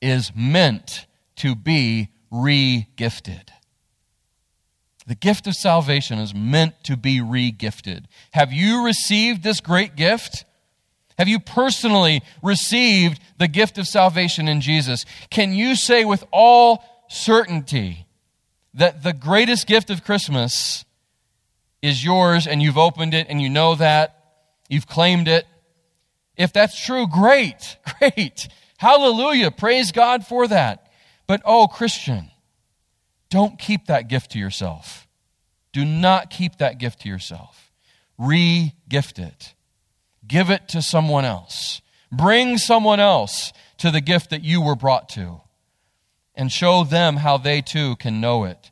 is 0.00 0.32
meant 0.34 1.06
to 1.36 1.54
be 1.54 2.08
re 2.30 2.88
gifted. 2.96 3.52
The 5.06 5.14
gift 5.14 5.46
of 5.46 5.54
salvation 5.54 6.18
is 6.18 6.34
meant 6.34 6.82
to 6.84 6.96
be 6.96 7.20
re 7.20 7.50
gifted. 7.50 8.08
Have 8.32 8.52
you 8.52 8.84
received 8.84 9.42
this 9.42 9.60
great 9.60 9.96
gift? 9.96 10.44
Have 11.18 11.28
you 11.28 11.38
personally 11.38 12.22
received 12.42 13.20
the 13.38 13.48
gift 13.48 13.78
of 13.78 13.86
salvation 13.86 14.48
in 14.48 14.60
Jesus? 14.60 15.04
Can 15.30 15.52
you 15.52 15.76
say 15.76 16.04
with 16.04 16.24
all 16.32 16.84
certainty 17.08 18.06
that 18.74 19.02
the 19.02 19.12
greatest 19.12 19.66
gift 19.66 19.90
of 19.90 20.02
Christmas 20.02 20.84
is 21.82 22.04
yours 22.04 22.46
and 22.46 22.62
you've 22.62 22.78
opened 22.78 23.14
it 23.14 23.28
and 23.28 23.40
you 23.40 23.48
know 23.48 23.74
that? 23.76 24.23
You've 24.68 24.86
claimed 24.86 25.28
it. 25.28 25.46
If 26.36 26.52
that's 26.52 26.82
true, 26.84 27.06
great, 27.06 27.78
great. 27.98 28.48
Hallelujah. 28.78 29.50
Praise 29.50 29.92
God 29.92 30.26
for 30.26 30.48
that. 30.48 30.90
But 31.26 31.42
oh, 31.44 31.68
Christian, 31.68 32.30
don't 33.30 33.58
keep 33.58 33.86
that 33.86 34.08
gift 34.08 34.32
to 34.32 34.38
yourself. 34.38 35.08
Do 35.72 35.84
not 35.84 36.30
keep 36.30 36.58
that 36.58 36.78
gift 36.78 37.00
to 37.00 37.08
yourself. 37.08 37.72
Re 38.18 38.74
gift 38.88 39.18
it. 39.18 39.54
Give 40.26 40.50
it 40.50 40.68
to 40.68 40.82
someone 40.82 41.24
else. 41.24 41.82
Bring 42.12 42.58
someone 42.58 43.00
else 43.00 43.52
to 43.78 43.90
the 43.90 44.00
gift 44.00 44.30
that 44.30 44.44
you 44.44 44.62
were 44.62 44.76
brought 44.76 45.08
to. 45.10 45.40
And 46.36 46.50
show 46.50 46.84
them 46.84 47.16
how 47.16 47.38
they 47.38 47.60
too 47.60 47.96
can 47.96 48.20
know 48.20 48.44
it, 48.44 48.70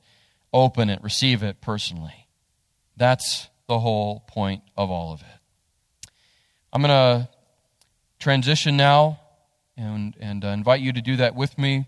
open 0.52 0.90
it, 0.90 1.02
receive 1.02 1.42
it 1.42 1.61
personally. 1.61 2.28
That's 2.96 3.48
the 3.68 3.78
whole 3.78 4.20
point 4.26 4.62
of 4.76 4.90
all 4.90 5.12
of 5.12 5.20
it. 5.20 5.41
I'm 6.72 6.80
going 6.80 6.88
to 6.88 7.28
transition 8.18 8.78
now 8.78 9.20
and, 9.76 10.16
and 10.18 10.42
uh, 10.42 10.48
invite 10.48 10.80
you 10.80 10.92
to 10.94 11.02
do 11.02 11.16
that 11.16 11.35
with 11.35 11.58
me. 11.58 11.87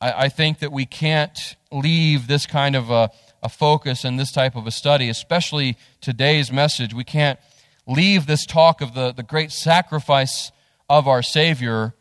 I, 0.00 0.24
I, 0.24 0.28
think 0.30 0.60
that 0.60 0.72
we 0.72 0.86
can't 0.86 1.56
leave 1.70 2.26
this 2.26 2.46
kind 2.46 2.74
of 2.74 2.90
a, 2.90 3.10
a 3.42 3.50
focus 3.50 4.04
and 4.04 4.18
this 4.18 4.32
type 4.32 4.56
of 4.56 4.66
a 4.66 4.70
study, 4.70 5.10
especially 5.10 5.76
today's 6.00 6.50
message. 6.50 6.94
We 6.94 7.04
can't 7.04 7.38
leave 7.86 8.26
this 8.26 8.46
talk 8.46 8.80
of 8.80 8.94
the, 8.94 9.12
the 9.12 9.22
great 9.22 9.52
sacrifice 9.52 10.52
of 10.88 11.06
our 11.06 11.22
Savior 11.22 11.92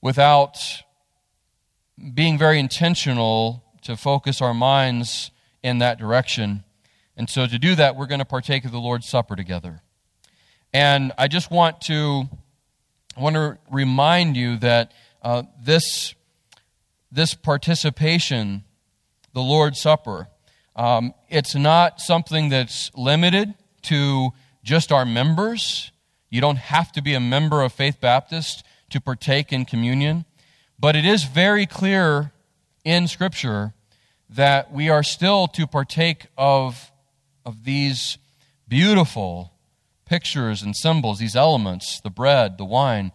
without 0.00 0.58
being 2.14 2.36
very 2.36 2.58
intentional 2.58 3.62
to 3.82 3.96
focus 3.96 4.42
our 4.42 4.54
minds 4.54 5.30
in 5.62 5.78
that 5.78 6.00
direction. 6.00 6.64
And 7.16 7.30
so, 7.30 7.46
to 7.46 7.58
do 7.60 7.76
that, 7.76 7.94
we're 7.94 8.06
going 8.06 8.18
to 8.18 8.24
partake 8.24 8.64
of 8.64 8.72
the 8.72 8.80
Lord's 8.80 9.08
Supper 9.08 9.36
together. 9.36 9.82
And 10.76 11.12
I 11.16 11.26
just 11.26 11.50
want 11.50 11.80
to, 11.86 12.28
I 13.16 13.20
want 13.22 13.34
to 13.34 13.56
remind 13.70 14.36
you 14.36 14.58
that 14.58 14.92
uh, 15.22 15.44
this, 15.58 16.14
this 17.10 17.32
participation, 17.32 18.62
the 19.32 19.40
Lord's 19.40 19.80
Supper, 19.80 20.28
um, 20.76 21.14
it's 21.30 21.54
not 21.54 22.02
something 22.02 22.50
that's 22.50 22.90
limited 22.94 23.54
to 23.84 24.32
just 24.62 24.92
our 24.92 25.06
members. 25.06 25.92
You 26.28 26.42
don't 26.42 26.58
have 26.58 26.92
to 26.92 27.00
be 27.00 27.14
a 27.14 27.20
member 27.20 27.62
of 27.62 27.72
Faith 27.72 27.98
Baptist 27.98 28.62
to 28.90 29.00
partake 29.00 29.54
in 29.54 29.64
communion. 29.64 30.26
But 30.78 30.94
it 30.94 31.06
is 31.06 31.24
very 31.24 31.64
clear 31.64 32.32
in 32.84 33.08
Scripture 33.08 33.72
that 34.28 34.70
we 34.70 34.90
are 34.90 35.02
still 35.02 35.48
to 35.54 35.66
partake 35.66 36.26
of, 36.36 36.92
of 37.46 37.64
these 37.64 38.18
beautiful 38.68 39.55
pictures 40.06 40.62
and 40.62 40.74
symbols, 40.74 41.18
these 41.18 41.36
elements, 41.36 42.00
the 42.00 42.10
bread, 42.10 42.56
the 42.58 42.64
wine. 42.64 43.12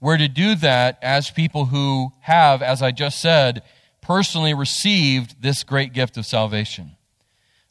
We're 0.00 0.18
to 0.18 0.28
do 0.28 0.54
that 0.56 0.98
as 1.00 1.30
people 1.30 1.66
who 1.66 2.12
have, 2.20 2.60
as 2.60 2.82
I 2.82 2.90
just 2.90 3.20
said, 3.20 3.62
personally 4.00 4.52
received 4.52 5.40
this 5.40 5.62
great 5.62 5.92
gift 5.92 6.16
of 6.16 6.26
salvation. 6.26 6.96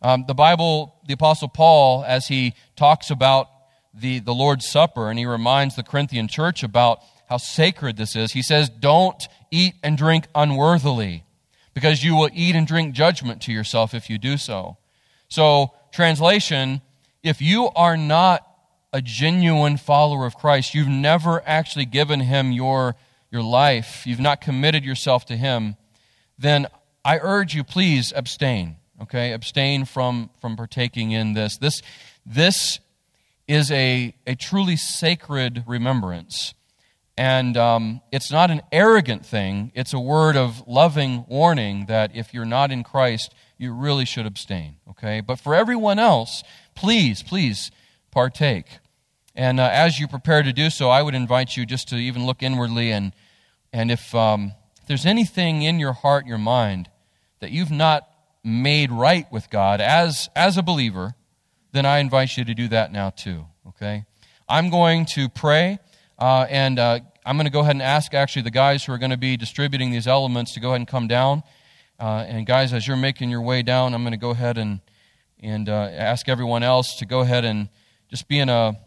Um, 0.01 0.23
the 0.27 0.33
Bible, 0.33 0.95
the 1.05 1.13
Apostle 1.13 1.49
Paul, 1.49 2.03
as 2.07 2.27
he 2.27 2.53
talks 2.75 3.11
about 3.11 3.49
the, 3.93 4.19
the 4.19 4.33
Lord's 4.33 4.65
Supper 4.65 5.09
and 5.09 5.19
he 5.19 5.25
reminds 5.25 5.75
the 5.75 5.83
Corinthian 5.83 6.27
church 6.27 6.63
about 6.63 7.01
how 7.29 7.37
sacred 7.37 7.97
this 7.97 8.15
is, 8.15 8.31
he 8.31 8.41
says, 8.41 8.69
Don't 8.69 9.21
eat 9.51 9.75
and 9.83 9.97
drink 9.97 10.27
unworthily, 10.33 11.23
because 11.73 12.03
you 12.03 12.15
will 12.15 12.29
eat 12.33 12.55
and 12.55 12.65
drink 12.65 12.95
judgment 12.95 13.41
to 13.43 13.51
yourself 13.51 13.93
if 13.93 14.09
you 14.09 14.17
do 14.17 14.37
so. 14.37 14.77
So, 15.27 15.73
translation, 15.91 16.81
if 17.23 17.41
you 17.41 17.69
are 17.75 17.95
not 17.95 18.50
a 18.93 19.01
genuine 19.01 19.77
follower 19.77 20.25
of 20.25 20.35
Christ, 20.35 20.73
you've 20.73 20.87
never 20.87 21.41
actually 21.45 21.85
given 21.85 22.21
him 22.21 22.51
your, 22.51 22.95
your 23.31 23.41
life, 23.41 24.05
you've 24.05 24.19
not 24.19 24.41
committed 24.41 24.83
yourself 24.83 25.25
to 25.25 25.37
him, 25.37 25.77
then 26.37 26.67
I 27.03 27.19
urge 27.19 27.55
you, 27.55 27.63
please 27.63 28.11
abstain. 28.15 28.77
Okay, 29.01 29.33
abstain 29.33 29.85
from 29.85 30.29
from 30.39 30.55
partaking 30.55 31.11
in 31.11 31.33
this. 31.33 31.57
This 31.57 31.81
this 32.23 32.79
is 33.47 33.71
a, 33.71 34.13
a 34.27 34.35
truly 34.35 34.75
sacred 34.77 35.63
remembrance. 35.67 36.53
And 37.17 37.57
um, 37.57 38.01
it's 38.11 38.31
not 38.31 38.49
an 38.51 38.61
arrogant 38.71 39.25
thing, 39.25 39.71
it's 39.75 39.93
a 39.93 39.99
word 39.99 40.37
of 40.37 40.67
loving 40.67 41.25
warning 41.27 41.87
that 41.87 42.15
if 42.15 42.33
you're 42.33 42.45
not 42.45 42.71
in 42.71 42.83
Christ, 42.83 43.33
you 43.57 43.73
really 43.73 44.05
should 44.05 44.25
abstain, 44.25 44.77
okay? 44.89 45.19
But 45.19 45.39
for 45.39 45.53
everyone 45.53 45.99
else, 45.99 46.43
please, 46.73 47.21
please 47.21 47.69
partake. 48.11 48.79
And 49.35 49.59
uh, 49.59 49.69
as 49.71 49.99
you 49.99 50.07
prepare 50.07 50.43
to 50.43 50.53
do 50.53 50.69
so, 50.69 50.89
I 50.89 51.01
would 51.01 51.15
invite 51.15 51.55
you 51.55 51.65
just 51.65 51.87
to 51.89 51.95
even 51.95 52.25
look 52.25 52.43
inwardly 52.43 52.91
and, 52.91 53.13
and 53.71 53.89
if, 53.89 54.13
um, 54.13 54.53
if 54.81 54.87
there's 54.87 55.05
anything 55.05 55.61
in 55.61 55.79
your 55.79 55.93
heart, 55.93 56.25
your 56.25 56.37
mind, 56.37 56.89
that 57.39 57.51
you've 57.51 57.71
not 57.71 58.07
made 58.43 58.91
right 58.91 59.31
with 59.31 59.49
God 59.49 59.81
as, 59.81 60.29
as 60.35 60.57
a 60.57 60.63
believer, 60.63 61.15
then 61.71 61.85
I 61.85 61.99
invite 61.99 62.35
you 62.37 62.43
to 62.45 62.53
do 62.53 62.67
that 62.67 62.91
now 62.91 63.11
too, 63.11 63.45
okay? 63.69 64.05
I'm 64.49 64.69
going 64.69 65.05
to 65.13 65.29
pray, 65.29 65.79
uh, 66.19 66.45
and 66.49 66.77
uh, 66.77 66.99
I'm 67.25 67.37
going 67.37 67.45
to 67.45 67.51
go 67.51 67.61
ahead 67.61 67.75
and 67.75 67.81
ask 67.81 68.13
actually 68.13 68.41
the 68.41 68.51
guys 68.51 68.83
who 68.83 68.91
are 68.91 68.97
going 68.97 69.11
to 69.11 69.17
be 69.17 69.37
distributing 69.37 69.91
these 69.91 70.07
elements 70.07 70.53
to 70.55 70.59
go 70.59 70.69
ahead 70.69 70.81
and 70.81 70.87
come 70.87 71.07
down. 71.07 71.43
Uh, 71.99 72.25
and 72.27 72.45
guys, 72.45 72.73
as 72.73 72.87
you're 72.87 72.97
making 72.97 73.29
your 73.29 73.41
way 73.41 73.61
down, 73.61 73.93
I'm 73.93 74.01
going 74.01 74.11
to 74.11 74.17
go 74.17 74.31
ahead 74.31 74.57
and, 74.57 74.81
and 75.39 75.69
uh, 75.69 75.89
ask 75.93 76.27
everyone 76.27 76.63
else 76.63 76.95
to 76.97 77.05
go 77.05 77.21
ahead 77.21 77.45
and 77.45 77.69
just 78.11 78.27
be 78.27 78.39
in 78.39 78.49
a, 78.49 78.77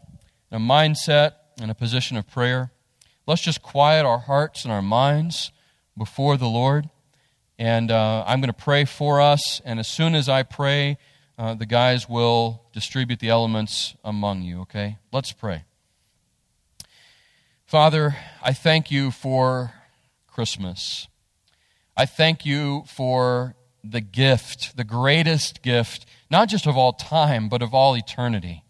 in 0.51 0.57
a 0.57 0.59
mindset, 0.59 1.33
in 1.61 1.71
a 1.71 1.75
position 1.75 2.19
of 2.19 2.29
prayer. 2.31 2.71
Let's 3.27 3.41
just 3.41 3.63
quiet 3.63 4.05
our 4.05 4.19
hearts 4.19 4.65
and 4.65 4.73
our 4.73 4.83
minds 4.83 5.51
before 5.97 6.37
the 6.37 6.47
Lord. 6.47 6.91
And 7.59 7.91
uh, 7.91 8.23
I'm 8.27 8.41
going 8.41 8.53
to 8.53 8.53
pray 8.53 8.85
for 8.85 9.23
us. 9.23 9.63
And 9.65 9.81
as 9.81 9.89
soon 9.89 10.15
as 10.15 10.29
I 10.29 10.43
pray, 10.43 10.99
uh, 11.39 11.55
the 11.55 11.65
guys 11.65 12.07
will 12.07 12.65
distribute 12.75 13.19
the 13.19 13.31
elements 13.31 13.95
among 14.05 14.43
you, 14.43 14.61
okay? 14.61 14.99
Let's 15.11 15.33
pray. 15.33 15.65
Father, 17.65 18.17
I 18.43 18.53
thank 18.53 18.91
you 18.91 19.11
for 19.11 19.73
Christmas. 20.27 21.09
I 21.97 22.05
thank 22.05 22.45
you 22.45 22.85
for 22.87 23.55
the 23.83 24.03
gift, 24.03 24.77
the 24.77 24.85
greatest 24.85 25.63
gift, 25.63 26.05
not 26.31 26.51
just 26.51 26.67
of 26.67 26.77
all 26.77 26.93
time, 26.93 27.49
but 27.49 27.63
of 27.63 27.73
all 27.73 27.97
eternity. 27.97 28.64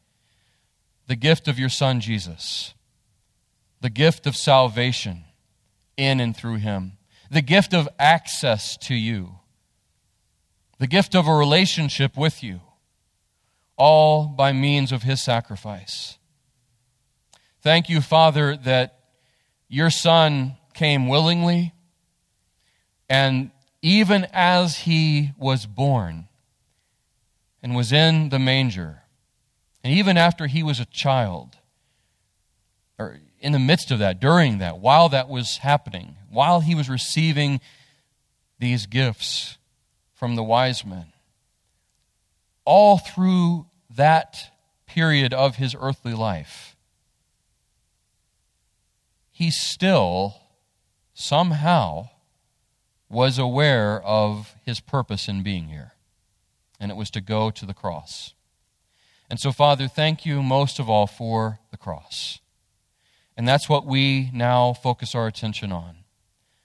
The 1.06 1.16
gift 1.16 1.48
of 1.48 1.58
your 1.58 1.68
Son, 1.68 2.00
Jesus. 2.00 2.74
The 3.80 3.90
gift 3.90 4.26
of 4.26 4.36
salvation 4.36 5.24
in 5.96 6.20
and 6.20 6.36
through 6.36 6.56
him. 6.56 6.98
The 7.30 7.42
gift 7.42 7.74
of 7.74 7.88
access 7.98 8.76
to 8.78 8.94
you 8.94 9.40
the 10.78 10.86
gift 10.86 11.14
of 11.14 11.26
a 11.26 11.34
relationship 11.34 12.16
with 12.16 12.42
you, 12.42 12.60
all 13.76 14.26
by 14.26 14.52
means 14.52 14.92
of 14.92 15.02
his 15.02 15.22
sacrifice. 15.22 16.18
Thank 17.62 17.88
you, 17.88 18.00
Father, 18.00 18.56
that 18.56 19.00
your 19.68 19.90
Son 19.90 20.56
came 20.74 21.08
willingly, 21.08 21.72
and 23.08 23.50
even 23.80 24.26
as 24.32 24.78
he 24.80 25.32
was 25.38 25.66
born 25.66 26.28
and 27.62 27.74
was 27.74 27.92
in 27.92 28.28
the 28.28 28.38
manger, 28.38 29.03
and 29.84 29.92
even 29.92 30.16
after 30.16 30.46
he 30.46 30.62
was 30.62 30.80
a 30.80 30.86
child, 30.86 31.58
or 32.98 33.20
in 33.38 33.52
the 33.52 33.58
midst 33.58 33.90
of 33.90 33.98
that, 34.00 34.18
during 34.18 34.58
that, 34.58 34.78
while 34.78 35.10
that 35.10 35.28
was 35.28 35.58
happening, 35.58 36.16
while 36.30 36.60
he 36.60 36.74
was 36.74 36.88
receiving 36.88 37.60
these 38.58 38.86
gifts, 38.86 39.58
from 40.14 40.36
the 40.36 40.42
wise 40.42 40.86
men. 40.86 41.12
All 42.64 42.96
through 42.96 43.66
that 43.94 44.50
period 44.86 45.34
of 45.34 45.56
his 45.56 45.76
earthly 45.78 46.14
life, 46.14 46.76
he 49.30 49.50
still 49.50 50.36
somehow 51.12 52.08
was 53.10 53.38
aware 53.38 54.00
of 54.00 54.54
his 54.64 54.80
purpose 54.80 55.28
in 55.28 55.42
being 55.42 55.68
here, 55.68 55.92
and 56.80 56.90
it 56.90 56.96
was 56.96 57.10
to 57.10 57.20
go 57.20 57.50
to 57.50 57.66
the 57.66 57.74
cross. 57.74 58.32
And 59.30 59.40
so, 59.40 59.52
Father, 59.52 59.88
thank 59.88 60.26
you 60.26 60.42
most 60.42 60.78
of 60.78 60.88
all 60.88 61.06
for 61.06 61.60
the 61.70 61.76
cross. 61.76 62.40
And 63.36 63.48
that's 63.48 63.68
what 63.68 63.86
we 63.86 64.30
now 64.32 64.72
focus 64.74 65.14
our 65.14 65.26
attention 65.26 65.72
on. 65.72 65.96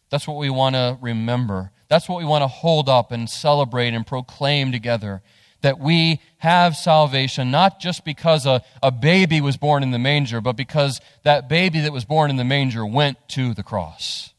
That's 0.09 0.27
what 0.27 0.37
we 0.37 0.49
want 0.49 0.75
to 0.75 0.97
remember. 1.01 1.71
That's 1.87 2.07
what 2.07 2.19
we 2.19 2.25
want 2.25 2.43
to 2.43 2.47
hold 2.47 2.89
up 2.89 3.11
and 3.11 3.29
celebrate 3.29 3.93
and 3.93 4.05
proclaim 4.05 4.71
together. 4.71 5.21
That 5.61 5.79
we 5.79 6.21
have 6.37 6.77
salvation, 6.77 7.51
not 7.51 7.79
just 7.79 8.05
because 8.05 8.45
a, 8.45 8.63
a 8.81 8.91
baby 8.91 9.41
was 9.41 9.57
born 9.57 9.83
in 9.83 9.91
the 9.91 9.99
manger, 9.99 10.39
but 10.39 10.55
because 10.55 11.01
that 11.23 11.49
baby 11.49 11.81
that 11.81 11.91
was 11.91 12.05
born 12.05 12.29
in 12.29 12.37
the 12.37 12.45
manger 12.45 12.85
went 12.85 13.17
to 13.29 13.53
the 13.53 13.63
cross. 13.63 14.33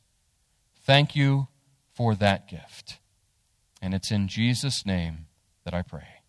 Thank 0.85 1.15
you 1.15 1.49
for 1.93 2.15
that 2.15 2.49
gift. 2.49 2.99
And 3.83 3.93
it's 3.93 4.11
in 4.11 4.29
Jesus' 4.29 4.87
name 4.87 5.27
that 5.65 5.75
I 5.75 5.83
pray. 5.83 6.20